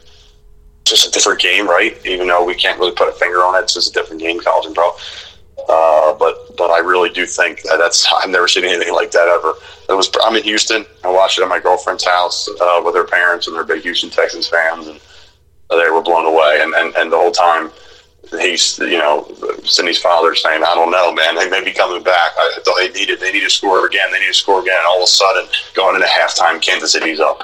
just 0.84 1.08
a 1.08 1.12
different 1.12 1.40
game, 1.40 1.70
right? 1.70 2.04
Even 2.08 2.26
though 2.26 2.44
we 2.44 2.56
can't 2.56 2.80
really 2.80 2.94
put 2.94 3.08
a 3.08 3.12
finger 3.12 3.44
on 3.44 3.54
it, 3.54 3.66
it's 3.66 3.76
just 3.76 3.92
a 3.92 3.94
different 3.94 4.20
game, 4.20 4.40
college 4.40 4.66
and 4.66 4.74
pro. 4.74 4.90
Uh, 5.68 6.14
but 6.14 6.56
but 6.58 6.70
I 6.70 6.80
really 6.80 7.10
do 7.10 7.26
think 7.26 7.64
that 7.64 7.78
that's 7.78 8.12
I've 8.24 8.30
never 8.30 8.48
seen 8.48 8.66
anything 8.66 8.94
like 8.94 9.12
that 9.12 9.28
ever. 9.28 9.54
It 9.90 9.94
was 9.94 10.10
I'm 10.24 10.36
in 10.36 10.44
Houston. 10.44 10.86
I 11.04 11.12
watched 11.12 11.40
it 11.40 11.44
at 11.44 11.50
my 11.50 11.60
girlfriend's 11.60 12.06
house 12.06 12.48
uh, 12.48 12.82
with 12.84 12.96
her 12.96 13.04
parents, 13.04 13.48
and 13.48 13.56
they're 13.56 13.64
big 13.64 13.84
Houston 13.84 14.10
Texans 14.10 14.48
fans, 14.48 14.88
and 14.88 15.00
they 15.70 15.90
were 15.90 16.02
blown 16.02 16.26
away. 16.26 16.60
And, 16.62 16.74
and, 16.74 16.96
and 16.96 17.12
the 17.12 17.18
whole 17.18 17.32
time, 17.32 17.72
he's 18.32 18.80
you 18.80 18.98
know 18.98 19.28
Cindy's 19.64 19.98
father 19.98 20.36
saying, 20.36 20.64
"I 20.64 20.76
don't 20.76 20.92
know, 20.92 21.14
man. 21.14 21.36
They 21.36 21.50
may 21.50 21.64
be 21.64 21.72
coming 21.72 22.04
back. 22.04 22.32
I, 22.38 22.60
they 22.80 22.90
needed 22.90 23.20
they 23.20 23.32
need 23.32 23.44
to 23.44 23.50
score 23.50 23.86
again. 23.86 24.12
They 24.12 24.20
need 24.20 24.28
to 24.28 24.34
score 24.34 24.62
again." 24.62 24.78
And 24.78 24.88
all 24.88 24.98
of 24.98 25.04
a 25.04 25.08
sudden, 25.08 25.48
going 25.74 25.96
into 25.96 26.08
halftime, 26.08 26.62
Kansas 26.62 26.92
City's 26.92 27.20
up. 27.20 27.44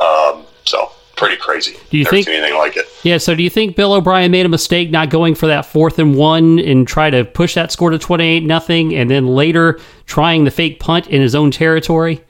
Um, 0.00 0.46
so 0.64 0.92
pretty 1.18 1.36
crazy. 1.36 1.76
Do 1.90 1.98
you 1.98 2.04
Never 2.04 2.16
think 2.16 2.28
anything 2.28 2.56
like 2.56 2.76
it? 2.76 2.86
Yeah. 3.02 3.18
So 3.18 3.34
do 3.34 3.42
you 3.42 3.50
think 3.50 3.76
Bill 3.76 3.92
O'Brien 3.92 4.30
made 4.30 4.46
a 4.46 4.48
mistake 4.48 4.90
not 4.90 5.10
going 5.10 5.34
for 5.34 5.46
that 5.48 5.66
fourth 5.66 5.98
and 5.98 6.14
one 6.14 6.58
and 6.58 6.88
try 6.88 7.10
to 7.10 7.24
push 7.24 7.54
that 7.54 7.70
score 7.72 7.90
to 7.90 7.98
twenty 7.98 8.24
eight 8.24 8.44
nothing, 8.44 8.94
and 8.94 9.10
then 9.10 9.26
later 9.26 9.78
trying 10.06 10.44
the 10.44 10.50
fake 10.50 10.80
punt 10.80 11.08
in 11.08 11.20
his 11.20 11.34
own 11.34 11.50
territory? 11.50 12.24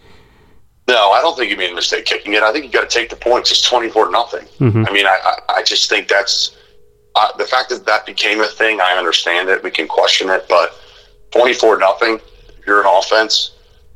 No, 0.89 1.11
I 1.11 1.21
don't 1.21 1.37
think 1.37 1.51
he 1.51 1.57
made 1.57 1.71
a 1.71 1.75
mistake 1.75 2.07
kicking 2.07 2.33
it. 2.33 2.43
I 2.43 2.51
think 2.51 2.65
you 2.65 2.71
got 2.71 2.89
to 2.89 2.99
take 2.99 3.11
the 3.11 3.17
points. 3.17 3.51
It's 3.51 3.63
twenty 3.63 3.91
four 3.91 4.11
nothing. 4.11 4.47
Mm-hmm. 4.59 4.87
I 4.87 4.93
mean, 4.93 5.07
I, 5.07 5.19
I, 5.23 5.55
I 5.59 5.63
just 5.63 5.89
think 5.91 6.09
that's 6.09 6.57
uh, 7.15 7.37
the 7.37 7.45
fact 7.45 7.69
that 7.69 7.85
that 7.85 8.07
became 8.07 8.41
a 8.41 8.47
thing. 8.47 8.81
I 8.81 8.95
understand 8.97 9.51
it. 9.51 9.63
We 9.63 9.71
can 9.71 9.87
question 9.87 10.31
it, 10.31 10.47
but 10.49 10.75
twenty 11.31 11.53
four 11.53 11.79
nothing. 11.79 12.21
If 12.59 12.67
you're 12.67 12.81
an 12.81 12.87
offense, 12.89 13.53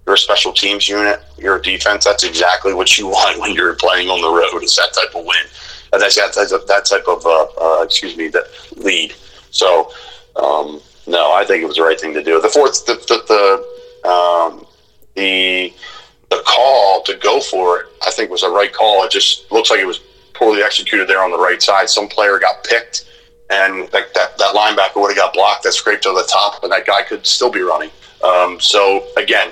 you're 0.06 0.14
a 0.14 0.18
special 0.18 0.52
teams 0.52 0.88
unit, 0.88 1.20
you're 1.38 1.56
a 1.56 1.62
defense. 1.62 2.04
That's 2.04 2.24
exactly 2.24 2.74
what 2.74 2.98
you 2.98 3.06
want 3.08 3.40
when 3.40 3.54
you're 3.54 3.74
playing 3.74 4.08
on 4.08 4.20
the 4.20 4.28
road. 4.28 4.62
It's 4.62 4.76
that 4.76 4.92
type 4.92 5.14
of 5.14 5.24
win. 5.24 5.46
And 5.92 6.00
that's 6.00 6.16
that 6.16 6.32
type 6.32 6.50
of, 6.50 6.66
that 6.68 6.86
type 6.86 7.06
of 7.06 7.24
uh, 7.26 7.46
uh, 7.60 7.82
excuse 7.82 8.16
me, 8.16 8.28
that 8.28 8.46
lead. 8.76 9.14
So, 9.50 9.92
um, 10.36 10.80
no, 11.06 11.32
I 11.32 11.44
think 11.44 11.62
it 11.62 11.66
was 11.66 11.76
the 11.76 11.82
right 11.82 12.00
thing 12.00 12.14
to 12.14 12.22
do. 12.22 12.40
The 12.40 12.48
fourth, 12.48 12.86
the 12.86 12.94
the 12.94 13.62
the, 14.02 14.08
um, 14.08 14.66
the 15.14 15.72
the 16.30 16.42
call 16.46 17.02
to 17.02 17.14
go 17.16 17.40
for 17.40 17.80
it, 17.80 17.86
I 18.06 18.10
think 18.10 18.30
was 18.30 18.40
the 18.40 18.48
right 18.48 18.72
call. 18.72 19.04
It 19.04 19.10
just 19.10 19.52
looks 19.52 19.70
like 19.70 19.80
it 19.80 19.86
was 19.86 20.00
poorly 20.32 20.62
executed 20.62 21.08
there 21.08 21.22
on 21.22 21.30
the 21.30 21.38
right 21.38 21.62
side. 21.62 21.90
Some 21.90 22.08
player 22.08 22.38
got 22.38 22.64
picked, 22.64 23.04
and 23.50 23.86
that 23.88 24.14
that, 24.14 24.38
that 24.38 24.54
linebacker 24.54 25.00
would 25.00 25.08
have 25.08 25.16
got 25.16 25.34
blocked. 25.34 25.64
That 25.64 25.72
scraped 25.72 26.04
to 26.04 26.10
the 26.10 26.26
top, 26.32 26.62
and 26.62 26.72
that 26.72 26.86
guy 26.86 27.02
could 27.02 27.26
still 27.26 27.50
be 27.50 27.60
running. 27.60 27.90
Um, 28.24 28.58
so 28.60 29.06
again, 29.18 29.50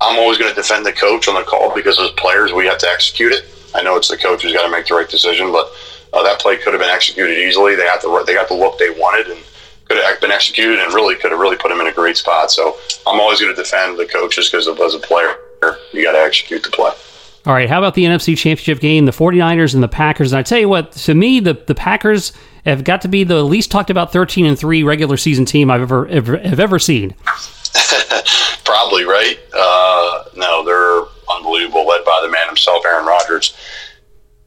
I'm 0.00 0.18
always 0.18 0.38
going 0.38 0.50
to 0.50 0.54
defend 0.54 0.84
the 0.84 0.92
coach 0.92 1.28
on 1.28 1.34
the 1.34 1.42
call 1.42 1.74
because 1.74 1.98
as 1.98 2.10
players, 2.12 2.52
we 2.52 2.66
have 2.66 2.78
to 2.78 2.88
execute 2.88 3.32
it. 3.32 3.44
I 3.74 3.82
know 3.82 3.96
it's 3.96 4.08
the 4.08 4.16
coach 4.16 4.42
who's 4.42 4.52
got 4.52 4.64
to 4.64 4.70
make 4.70 4.86
the 4.86 4.94
right 4.94 5.08
decision, 5.08 5.52
but 5.52 5.70
uh, 6.12 6.22
that 6.22 6.40
play 6.40 6.56
could 6.56 6.72
have 6.72 6.80
been 6.80 6.90
executed 6.90 7.38
easily. 7.38 7.76
They 7.76 7.84
got 7.84 8.02
the 8.02 8.24
they 8.26 8.34
got 8.34 8.48
the 8.48 8.54
look 8.54 8.78
they 8.78 8.90
wanted 8.90 9.28
and 9.28 9.40
could 9.86 9.98
have 9.98 10.20
been 10.20 10.30
executed 10.30 10.78
and 10.78 10.92
really 10.92 11.14
could 11.14 11.30
have 11.30 11.40
really 11.40 11.56
put 11.56 11.70
him 11.70 11.80
in 11.80 11.86
a 11.86 11.92
great 11.92 12.16
spot. 12.16 12.50
So 12.50 12.76
I'm 13.06 13.20
always 13.20 13.40
going 13.40 13.54
to 13.54 13.62
defend 13.62 13.98
the 13.98 14.06
coaches 14.06 14.50
because 14.50 14.68
as 14.68 14.94
a 14.94 14.98
player, 14.98 15.36
you 15.92 16.04
got 16.04 16.12
to 16.12 16.18
execute 16.18 16.62
the 16.62 16.70
play. 16.70 16.92
All 17.46 17.52
right, 17.52 17.68
how 17.68 17.78
about 17.78 17.94
the 17.94 18.02
NFC 18.02 18.36
Championship 18.36 18.80
game, 18.80 19.06
the 19.06 19.12
49ers 19.12 19.72
and 19.72 19.80
the 19.80 19.88
Packers? 19.88 20.32
And 20.32 20.38
I 20.40 20.42
tell 20.42 20.58
you 20.58 20.68
what, 20.68 20.90
to 20.92 21.14
me, 21.14 21.38
the, 21.38 21.54
the 21.54 21.76
Packers 21.76 22.32
have 22.64 22.82
got 22.82 23.02
to 23.02 23.08
be 23.08 23.22
the 23.22 23.44
least 23.44 23.70
talked 23.70 23.88
about 23.88 24.12
13 24.12 24.46
and 24.46 24.58
3 24.58 24.82
regular 24.82 25.16
season 25.16 25.44
team 25.44 25.70
I've 25.70 25.82
ever, 25.82 26.08
ever 26.08 26.38
have 26.38 26.58
ever 26.58 26.80
seen. 26.80 27.14
Probably 28.66 29.04
right. 29.04 29.38
Uh, 29.54 30.24
no, 30.34 30.64
they're 30.64 31.04
unbelievable, 31.32 31.86
led 31.86 32.04
by 32.04 32.20
the 32.24 32.28
man 32.28 32.48
himself, 32.48 32.84
Aaron 32.84 33.06
Rodgers. 33.06 33.56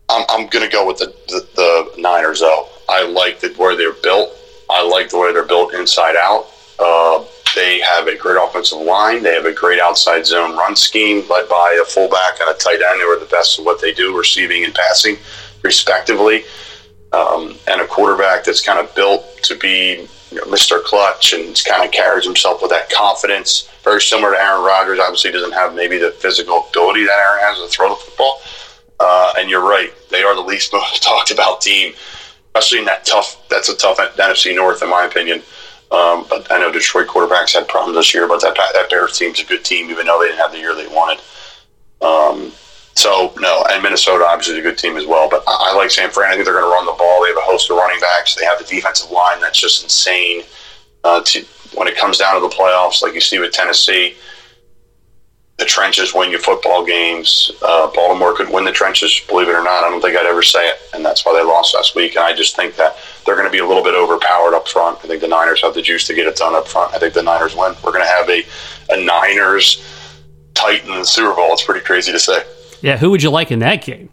I'm, 0.10 0.26
I'm 0.28 0.48
going 0.48 0.66
to 0.66 0.72
go 0.72 0.86
with 0.86 0.98
the, 0.98 1.16
the, 1.30 1.48
the, 1.56 2.02
Niners, 2.02 2.42
though. 2.42 2.68
I 2.90 3.08
like 3.08 3.40
the, 3.40 3.48
where 3.54 3.78
they're 3.78 3.94
built. 3.94 4.32
I 4.70 4.86
like 4.86 5.10
the 5.10 5.18
way 5.18 5.32
they're 5.32 5.46
built 5.46 5.74
inside 5.74 6.18
out. 6.18 6.48
Uh, 6.80 7.24
they 7.56 7.80
have 7.80 8.08
a 8.08 8.18
great 8.18 8.36
offensive 8.36 8.80
line. 8.80 9.24
They 9.24 9.34
have 9.34 9.46
a 9.46 9.54
great 9.54 9.80
outside 9.80 10.26
zone 10.26 10.58
run 10.58 10.76
scheme 10.76 11.24
led 11.30 11.48
by 11.48 11.80
a 11.82 11.86
fullback 11.86 12.42
and 12.42 12.50
a 12.50 12.58
tight 12.58 12.82
end 12.86 13.00
who 13.00 13.08
are 13.08 13.20
the 13.20 13.26
best 13.26 13.58
at 13.58 13.66
what 13.66 13.80
they 13.80 13.94
do, 13.94 14.18
receiving 14.18 14.66
and 14.66 14.76
passing, 14.76 15.18
respectively. 15.62 16.44
Um, 17.14 17.56
and 17.68 17.80
a 17.80 17.88
quarterback 17.88 18.44
that's 18.44 18.62
kind 18.62 18.80
of 18.80 18.94
built 18.96 19.24
to 19.44 19.56
be 19.56 20.10
you 20.32 20.38
know, 20.38 20.44
Mr. 20.44 20.84
Clutch 20.84 21.34
and 21.34 21.60
kind 21.66 21.84
of 21.84 21.92
carries 21.92 22.26
himself 22.26 22.62
with 22.62 22.72
that 22.72 22.90
confidence. 22.90 23.70
Very 23.84 24.02
similar 24.02 24.34
to 24.34 24.42
Aaron 24.42 24.64
Rodgers. 24.64 25.00
Obviously, 25.00 25.32
doesn't 25.32 25.54
have 25.54 25.74
maybe 25.74 25.98
the 25.98 26.12
physical 26.12 26.68
ability 26.70 27.06
that 27.06 27.18
Aaron 27.18 27.42
has 27.44 27.58
to 27.58 27.68
throw 27.68 27.90
the 27.90 27.96
football. 27.96 28.42
Uh, 29.00 29.34
and 29.38 29.50
you're 29.50 29.68
right; 29.68 29.94
they 30.12 30.22
are 30.24 30.36
the 30.36 30.42
least 30.42 30.74
most 30.74 31.02
talked 31.02 31.32
about 31.32 31.62
team, 31.62 31.94
especially 32.54 32.80
in 32.80 32.86
that 32.86 33.06
tough. 33.06 33.42
That's 33.50 33.70
a 33.70 33.76
tough 33.76 33.98
NFC 33.98 34.56
North, 34.56 34.84
in 34.84 34.90
my 34.90 35.06
opinion. 35.06 35.42
Um, 35.92 36.26
but 36.30 36.52
I 36.52 36.60
know 36.60 36.72
Detroit 36.72 37.08
quarterbacks 37.08 37.54
had 37.54 37.68
problems 37.68 37.98
this 37.98 38.14
year, 38.14 38.28
but 38.28 38.42
that 38.42 38.56
that 38.56 38.90
Bears 38.90 39.18
team's 39.18 39.40
a 39.40 39.46
good 39.46 39.66
team, 39.66 39.90
even 39.90 40.06
though 40.06 40.20
they 40.20 40.28
didn't 40.28 40.40
have 40.40 40.52
the 40.52 40.60
year 40.60 40.76
they 40.76 40.88
wanted. 40.88 41.22
Um, 42.02 42.52
so 43.00 43.34
no, 43.40 43.64
and 43.72 43.82
Minnesota 43.82 44.26
obviously 44.26 44.56
is 44.56 44.60
a 44.60 44.62
good 44.62 44.78
team 44.78 44.98
as 44.98 45.06
well. 45.06 45.30
But 45.30 45.44
I, 45.48 45.74
like 45.74 45.90
San 45.90 46.10
Fran. 46.12 46.32
I 46.32 46.34
think 46.34 46.44
they're 46.44 46.60
going 46.60 46.70
to 46.70 46.76
run 46.76 46.86
the 46.86 46.92
ball. 46.92 47.24
They 47.24 47.30
have 47.30 47.38
a 47.38 47.42
host 47.42 47.72
of 47.72 47.78
running 47.78 48.00
backs. 48.02 48.36
They 48.36 48.44
have 48.44 48.60
the 48.60 48.66
defensive 48.66 49.10
line 49.10 49.40
that's 49.40 49.60
just 49.60 49.84
insane. 49.84 50.44
Uh, 51.06 51.22
to 51.24 51.46
when 51.76 51.88
it 51.88 51.96
comes 51.96 52.18
down 52.18 52.36
to 52.36 52.42
the 52.42 52.54
playoffs, 52.54 53.02
like 53.02 53.14
you 53.14 53.22
see 53.22 53.40
with 53.40 53.54
Tennessee, 53.54 54.16
the 55.58 55.64
trenches 55.64 56.14
win 56.14 56.30
you 56.30 56.40
football 56.40 56.86
games. 56.86 57.52
Uh, 57.62 57.90
Baltimore 57.94 58.36
could 58.36 58.50
win 58.50 58.66
the 58.66 58.72
trenches, 58.72 59.22
believe 59.30 59.48
it 59.48 59.54
or 59.54 59.64
not. 59.64 59.86
I 59.86 59.90
don't 59.90 60.02
think 60.02 60.18
I'd 60.18 60.26
ever 60.26 60.44
say 60.44 60.68
it, 60.68 60.76
and 60.94 61.06
that's 61.06 61.26
why 61.26 61.34
they 61.34 61.44
lost 61.44 61.76
last 61.76 61.96
week. 61.96 62.18
And 62.18 62.26
I 62.26 62.34
just 62.34 62.58
think 62.58 62.76
that 62.76 62.98
they're 63.26 63.36
going 63.36 63.48
to 63.48 63.52
be 63.52 63.60
a 63.60 63.66
little 63.66 63.84
bit 63.84 63.96
overpowered 63.96 64.54
up 64.54 64.68
front. 64.68 65.00
I 65.04 65.08
think 65.08 65.22
the 65.22 65.28
Niners 65.30 65.62
have 65.62 65.74
the 65.74 65.82
juice 65.82 66.06
to 66.08 66.14
get 66.14 66.28
it 66.28 66.36
done 66.36 66.54
up 66.54 66.68
front. 66.68 66.94
I 66.94 67.00
think 67.00 67.14
the 67.14 67.24
Niners 67.24 67.56
win. 67.56 67.76
We're 67.82 67.94
going 67.94 68.04
to 68.04 68.10
have 68.10 68.30
a, 68.30 68.44
a 68.90 69.06
Niners 69.06 69.86
Titan 70.54 71.06
Super 71.06 71.34
Bowl. 71.34 71.54
It's 71.54 71.64
pretty 71.64 71.86
crazy 71.86 72.12
to 72.12 72.20
say. 72.20 72.44
Yeah, 72.82 72.98
who 72.98 73.10
would 73.12 73.24
you 73.24 73.30
like 73.30 73.52
in 73.52 73.60
that 73.60 73.84
game? 73.84 74.10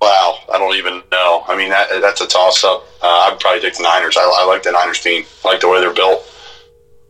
Wow, 0.00 0.38
I 0.52 0.58
don't 0.58 0.76
even 0.76 1.02
know. 1.10 1.44
I 1.48 1.56
mean, 1.56 1.70
that, 1.70 1.88
that's 2.00 2.20
a 2.20 2.26
toss 2.26 2.62
up. 2.64 2.84
Uh, 3.02 3.06
I'd 3.06 3.38
probably 3.40 3.60
take 3.60 3.76
the 3.76 3.82
Niners. 3.84 4.16
I, 4.16 4.22
I, 4.22 4.44
like 4.46 4.62
the 4.62 4.72
Niners 4.72 5.00
team. 5.00 5.24
I 5.44 5.48
like 5.48 5.60
the 5.60 5.68
way 5.68 5.80
they're 5.80 5.94
built. 5.94 6.30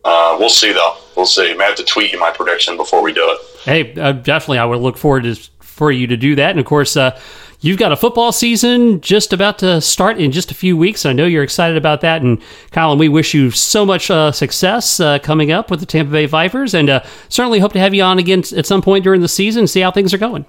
Uh, 0.04 0.36
we'll 0.38 0.48
see, 0.50 0.72
though. 0.72 0.96
We'll 1.16 1.26
see. 1.26 1.50
I 1.50 1.54
may 1.54 1.64
have 1.64 1.74
to 1.76 1.84
tweet 1.84 2.12
you 2.12 2.20
my 2.20 2.30
prediction 2.30 2.76
before 2.76 3.02
we 3.02 3.12
do 3.12 3.24
it. 3.24 3.38
Hey, 3.64 4.00
uh, 4.00 4.12
definitely. 4.12 4.58
I 4.58 4.64
would 4.64 4.80
look 4.80 4.96
forward 4.96 5.24
to 5.24 5.34
for 5.74 5.90
you 5.90 6.06
to 6.06 6.16
do 6.16 6.36
that. 6.36 6.50
And 6.50 6.60
of 6.60 6.66
course, 6.66 6.96
uh, 6.96 7.18
you've 7.60 7.78
got 7.78 7.90
a 7.90 7.96
football 7.96 8.30
season 8.30 9.00
just 9.00 9.32
about 9.32 9.58
to 9.58 9.80
start 9.80 10.20
in 10.20 10.30
just 10.30 10.52
a 10.52 10.54
few 10.54 10.76
weeks. 10.76 11.04
I 11.04 11.12
know 11.12 11.26
you're 11.26 11.42
excited 11.42 11.76
about 11.76 12.00
that. 12.02 12.22
And 12.22 12.40
Colin, 12.70 12.96
we 12.96 13.08
wish 13.08 13.34
you 13.34 13.50
so 13.50 13.84
much 13.84 14.08
uh, 14.08 14.30
success 14.30 15.00
uh, 15.00 15.18
coming 15.18 15.50
up 15.50 15.70
with 15.70 15.80
the 15.80 15.86
Tampa 15.86 16.12
Bay 16.12 16.26
Vipers, 16.26 16.74
and 16.74 16.88
uh, 16.88 17.02
certainly 17.28 17.58
hope 17.58 17.72
to 17.72 17.80
have 17.80 17.92
you 17.92 18.04
on 18.04 18.20
again 18.20 18.44
at 18.56 18.66
some 18.66 18.82
point 18.82 19.02
during 19.02 19.20
the 19.20 19.28
season 19.28 19.60
and 19.60 19.70
see 19.70 19.80
how 19.80 19.90
things 19.90 20.14
are 20.14 20.18
going. 20.18 20.46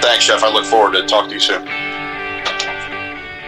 Thanks, 0.00 0.26
Jeff. 0.26 0.42
I 0.42 0.52
look 0.52 0.64
forward 0.64 0.92
to 0.94 1.06
talking 1.06 1.28
to 1.30 1.34
you 1.34 1.40
soon. 1.40 1.64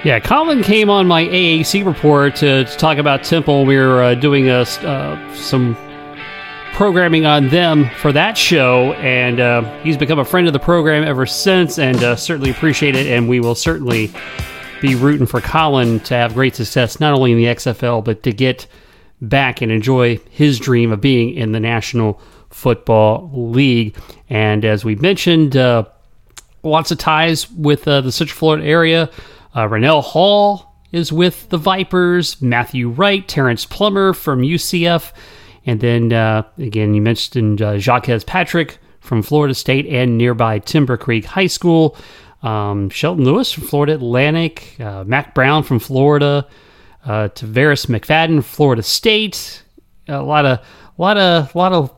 Yeah, 0.04 0.20
Colin 0.20 0.62
came 0.62 0.90
on 0.90 1.06
my 1.06 1.24
AAC 1.24 1.84
report 1.86 2.36
to, 2.36 2.64
to 2.64 2.76
talk 2.76 2.98
about 2.98 3.24
Temple. 3.24 3.64
We 3.64 3.78
were 3.78 4.02
uh, 4.02 4.14
doing 4.14 4.50
a, 4.50 4.60
uh, 4.60 5.34
some 5.34 5.74
programming 6.74 7.24
on 7.24 7.48
them 7.48 7.88
for 8.00 8.12
that 8.12 8.36
show, 8.36 8.92
and 8.94 9.40
uh, 9.40 9.62
he's 9.82 9.96
become 9.96 10.18
a 10.18 10.24
friend 10.24 10.46
of 10.46 10.52
the 10.52 10.58
program 10.58 11.04
ever 11.04 11.24
since, 11.24 11.78
and 11.78 11.96
uh, 12.04 12.16
certainly 12.16 12.50
appreciate 12.50 12.96
it. 12.96 13.06
And 13.06 13.30
we 13.30 13.40
will 13.40 13.54
certainly 13.54 14.12
be 14.82 14.94
rooting 14.94 15.26
for 15.26 15.40
Colin 15.40 16.00
to 16.00 16.14
have 16.14 16.34
great 16.34 16.54
success, 16.54 17.00
not 17.00 17.14
only 17.14 17.32
in 17.32 17.38
the 17.38 17.44
XFL, 17.44 18.04
but 18.04 18.22
to 18.24 18.32
get 18.32 18.66
back 19.22 19.62
and 19.62 19.72
enjoy 19.72 20.18
his 20.28 20.58
dream 20.58 20.92
of 20.92 21.00
being 21.00 21.34
in 21.34 21.52
the 21.52 21.60
National 21.60 22.20
Football 22.50 23.30
League. 23.32 23.96
And 24.28 24.66
as 24.66 24.84
we 24.84 24.96
mentioned, 24.96 25.56
uh, 25.56 25.84
lots 26.64 26.90
of 26.90 26.98
ties 26.98 27.50
with 27.50 27.86
uh, 27.86 28.00
the 28.00 28.12
Central 28.12 28.36
Florida 28.36 28.64
area. 28.66 29.10
Uh, 29.54 29.68
Rannell 29.68 30.02
Hall 30.02 30.74
is 30.92 31.12
with 31.12 31.48
the 31.50 31.58
Vipers. 31.58 32.40
Matthew 32.40 32.88
Wright, 32.88 33.26
Terrence 33.26 33.64
Plummer 33.66 34.12
from 34.12 34.42
UCF. 34.42 35.12
And 35.66 35.80
then 35.80 36.12
uh, 36.12 36.42
again, 36.58 36.94
you 36.94 37.02
mentioned 37.02 37.62
uh, 37.62 37.78
Jacques 37.78 38.08
Patrick 38.26 38.78
from 39.00 39.22
Florida 39.22 39.54
State 39.54 39.86
and 39.86 40.16
nearby 40.16 40.58
Timber 40.58 40.96
Creek 40.96 41.24
High 41.24 41.46
School. 41.46 41.96
Um, 42.42 42.90
Shelton 42.90 43.24
Lewis 43.24 43.50
from 43.52 43.64
Florida 43.64 43.94
Atlantic. 43.94 44.76
Uh, 44.78 45.04
Mack 45.04 45.34
Brown 45.34 45.62
from 45.62 45.78
Florida. 45.78 46.46
Uh, 47.04 47.28
Tarvarus 47.28 47.86
McFadden, 47.86 48.42
Florida 48.42 48.82
State. 48.82 49.62
A 50.08 50.22
lot 50.22 50.46
of, 50.46 50.58
a 50.58 51.02
lot 51.02 51.16
of, 51.16 51.54
a 51.54 51.58
lot 51.58 51.72
of 51.72 51.94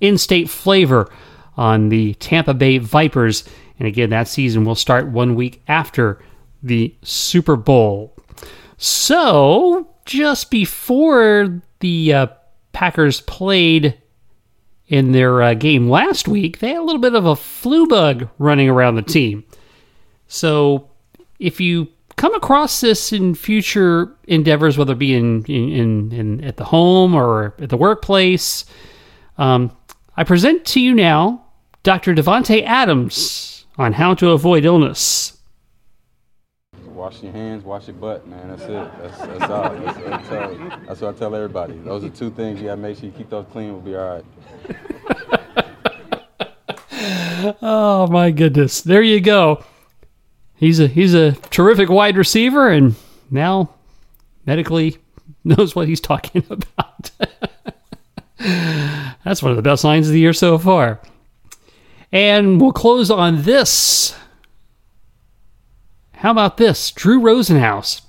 in-state 0.00 0.48
flavor 0.48 1.10
on 1.56 1.88
the 1.88 2.14
Tampa 2.14 2.54
Bay 2.54 2.78
Vipers. 2.78 3.44
And 3.78 3.88
again, 3.88 4.10
that 4.10 4.28
season 4.28 4.64
will 4.64 4.74
start 4.74 5.08
one 5.08 5.34
week 5.34 5.62
after 5.68 6.20
the 6.62 6.94
Super 7.02 7.56
Bowl. 7.56 8.14
So, 8.78 9.88
just 10.04 10.50
before 10.50 11.62
the 11.80 12.12
uh, 12.12 12.26
Packers 12.72 13.22
played 13.22 13.98
in 14.88 15.12
their 15.12 15.42
uh, 15.42 15.54
game 15.54 15.88
last 15.88 16.28
week, 16.28 16.58
they 16.58 16.68
had 16.68 16.78
a 16.78 16.84
little 16.84 17.00
bit 17.00 17.14
of 17.14 17.26
a 17.26 17.36
flu 17.36 17.86
bug 17.86 18.28
running 18.38 18.68
around 18.68 18.96
the 18.96 19.02
team. 19.02 19.44
So, 20.28 20.90
if 21.38 21.60
you 21.60 21.88
come 22.16 22.34
across 22.34 22.80
this 22.80 23.12
in 23.12 23.34
future 23.34 24.14
endeavors, 24.26 24.76
whether 24.76 24.92
it 24.92 24.98
be 24.98 25.14
in, 25.14 25.44
in, 25.44 25.68
in, 25.70 26.12
in 26.12 26.44
at 26.44 26.56
the 26.56 26.64
home 26.64 27.14
or 27.14 27.54
at 27.58 27.68
the 27.70 27.76
workplace, 27.76 28.64
um, 29.38 29.74
I 30.16 30.24
present 30.24 30.64
to 30.66 30.80
you 30.80 30.94
now 30.94 31.45
Dr. 31.86 32.16
Davante 32.16 32.64
Adams 32.64 33.64
on 33.78 33.92
how 33.92 34.12
to 34.14 34.30
avoid 34.30 34.64
illness 34.64 35.36
wash 37.06 37.22
your 37.22 37.30
hands, 37.30 37.62
wash 37.62 37.86
your 37.86 37.94
butt, 37.94 38.26
man. 38.26 38.48
That's 38.48 38.62
it. 38.62 38.68
That's, 38.70 39.18
that's 39.18 39.42
all. 39.44 39.74
That's, 39.74 39.98
that's, 39.98 40.30
all. 40.32 40.54
that's 40.86 41.00
what 41.00 41.14
I 41.14 41.18
tell 41.18 41.32
everybody. 41.36 41.78
Those 41.78 42.02
are 42.02 42.08
two 42.08 42.30
things 42.30 42.58
you 42.58 42.66
gotta 42.66 42.80
make 42.80 42.96
sure 42.96 43.06
you 43.06 43.12
keep 43.12 43.30
those 43.30 43.46
clean. 43.52 43.70
We'll 43.70 43.82
be 43.82 43.94
all 43.94 44.14
right. 44.16 44.24
oh 47.62 48.08
my 48.08 48.32
goodness! 48.32 48.80
There 48.80 49.02
you 49.02 49.20
go. 49.20 49.62
He's 50.56 50.80
a 50.80 50.88
he's 50.88 51.14
a 51.14 51.32
terrific 51.50 51.88
wide 51.88 52.16
receiver, 52.16 52.68
and 52.68 52.96
now 53.30 53.70
medically 54.44 54.96
knows 55.44 55.76
what 55.76 55.86
he's 55.86 56.00
talking 56.00 56.42
about. 56.50 57.12
That's 59.24 59.40
one 59.40 59.52
of 59.52 59.56
the 59.56 59.62
best 59.62 59.84
lines 59.84 60.08
of 60.08 60.12
the 60.12 60.18
year 60.18 60.32
so 60.32 60.58
far. 60.58 61.00
And 62.12 62.60
we'll 62.60 62.72
close 62.72 63.10
on 63.10 63.42
this 63.42 64.14
how 66.16 66.30
about 66.30 66.56
this? 66.56 66.90
Drew 66.92 67.20
Rosenhaus 67.20 68.00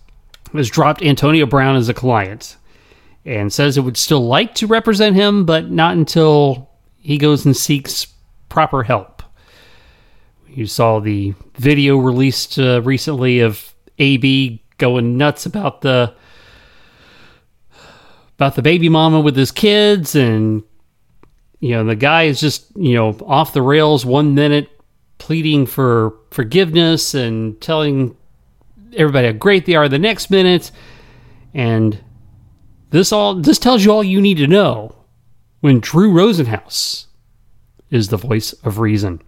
has 0.53 0.69
dropped 0.69 1.03
Antonio 1.03 1.45
Brown 1.45 1.75
as 1.75 1.89
a 1.89 1.93
client 1.93 2.55
and 3.25 3.51
says 3.51 3.77
it 3.77 3.81
would 3.81 3.97
still 3.97 4.25
like 4.25 4.55
to 4.55 4.67
represent 4.67 5.15
him, 5.15 5.45
but 5.45 5.69
not 5.69 5.97
until 5.97 6.69
he 6.97 7.17
goes 7.17 7.45
and 7.45 7.55
seeks 7.55 8.07
proper 8.47 8.83
help. 8.83 9.23
You 10.47 10.67
saw 10.67 10.99
the 10.99 11.35
video 11.55 11.97
released 11.97 12.57
uh, 12.57 12.81
recently 12.81 13.41
of 13.41 13.73
AB 13.99 14.63
going 14.77 15.17
nuts 15.17 15.45
about 15.45 15.81
the 15.81 16.15
about 18.37 18.55
the 18.55 18.61
baby 18.61 18.87
mama 18.87 19.19
with 19.19 19.35
his 19.35 19.51
kids 19.51 20.15
and 20.15 20.63
you 21.59 21.71
know 21.71 21.83
the 21.83 21.95
guy 21.95 22.23
is 22.23 22.39
just 22.39 22.67
you 22.75 22.93
know 22.93 23.17
off 23.25 23.53
the 23.53 23.61
rails 23.61 24.05
one 24.05 24.35
minute 24.35 24.69
pleading 25.17 25.65
for 25.65 26.13
forgiveness 26.31 27.13
and 27.13 27.59
telling 27.61 28.15
everybody 28.95 29.27
how 29.27 29.33
great 29.33 29.65
they 29.65 29.75
are 29.75 29.89
the 29.89 29.99
next 29.99 30.29
minute. 30.29 30.71
And 31.53 31.99
this 32.91 33.11
all 33.11 33.35
this 33.35 33.59
tells 33.59 33.83
you 33.83 33.91
all 33.91 34.03
you 34.03 34.21
need 34.21 34.37
to 34.37 34.47
know 34.47 34.95
when 35.61 35.79
Drew 35.79 36.11
Rosenhaus 36.11 37.05
is 37.89 38.09
the 38.09 38.17
voice 38.17 38.53
of 38.63 38.79
reason. 38.79 39.21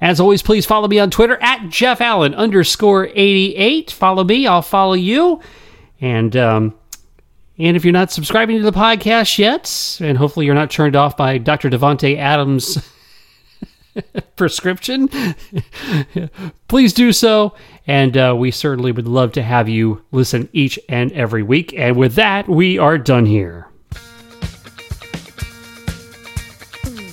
As 0.00 0.18
always, 0.18 0.42
please 0.42 0.66
follow 0.66 0.88
me 0.88 0.98
on 0.98 1.10
Twitter 1.10 1.38
at 1.40 1.68
Jeff 1.68 2.00
Allen 2.00 2.34
underscore 2.34 3.06
88. 3.14 3.92
Follow 3.92 4.24
me, 4.24 4.48
I'll 4.48 4.60
follow 4.60 4.94
you. 4.94 5.40
And 6.00 6.36
um, 6.36 6.74
and 7.62 7.76
if 7.76 7.84
you're 7.84 7.92
not 7.92 8.10
subscribing 8.10 8.58
to 8.58 8.64
the 8.64 8.76
podcast 8.76 9.38
yet, 9.38 9.98
and 10.00 10.18
hopefully 10.18 10.46
you're 10.46 10.54
not 10.54 10.70
turned 10.70 10.96
off 10.96 11.16
by 11.16 11.38
Dr. 11.38 11.70
Davante 11.70 12.18
Adams' 12.18 12.76
prescription, 14.36 15.08
please 16.68 16.92
do 16.92 17.12
so. 17.12 17.54
And 17.86 18.16
uh, 18.16 18.34
we 18.36 18.50
certainly 18.50 18.90
would 18.90 19.06
love 19.06 19.32
to 19.32 19.42
have 19.42 19.68
you 19.68 20.04
listen 20.10 20.48
each 20.52 20.78
and 20.88 21.12
every 21.12 21.44
week. 21.44 21.72
And 21.76 21.96
with 21.96 22.14
that, 22.14 22.48
we 22.48 22.78
are 22.78 22.98
done 22.98 23.26
here. 23.26 23.68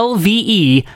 lve.net. 0.00 0.86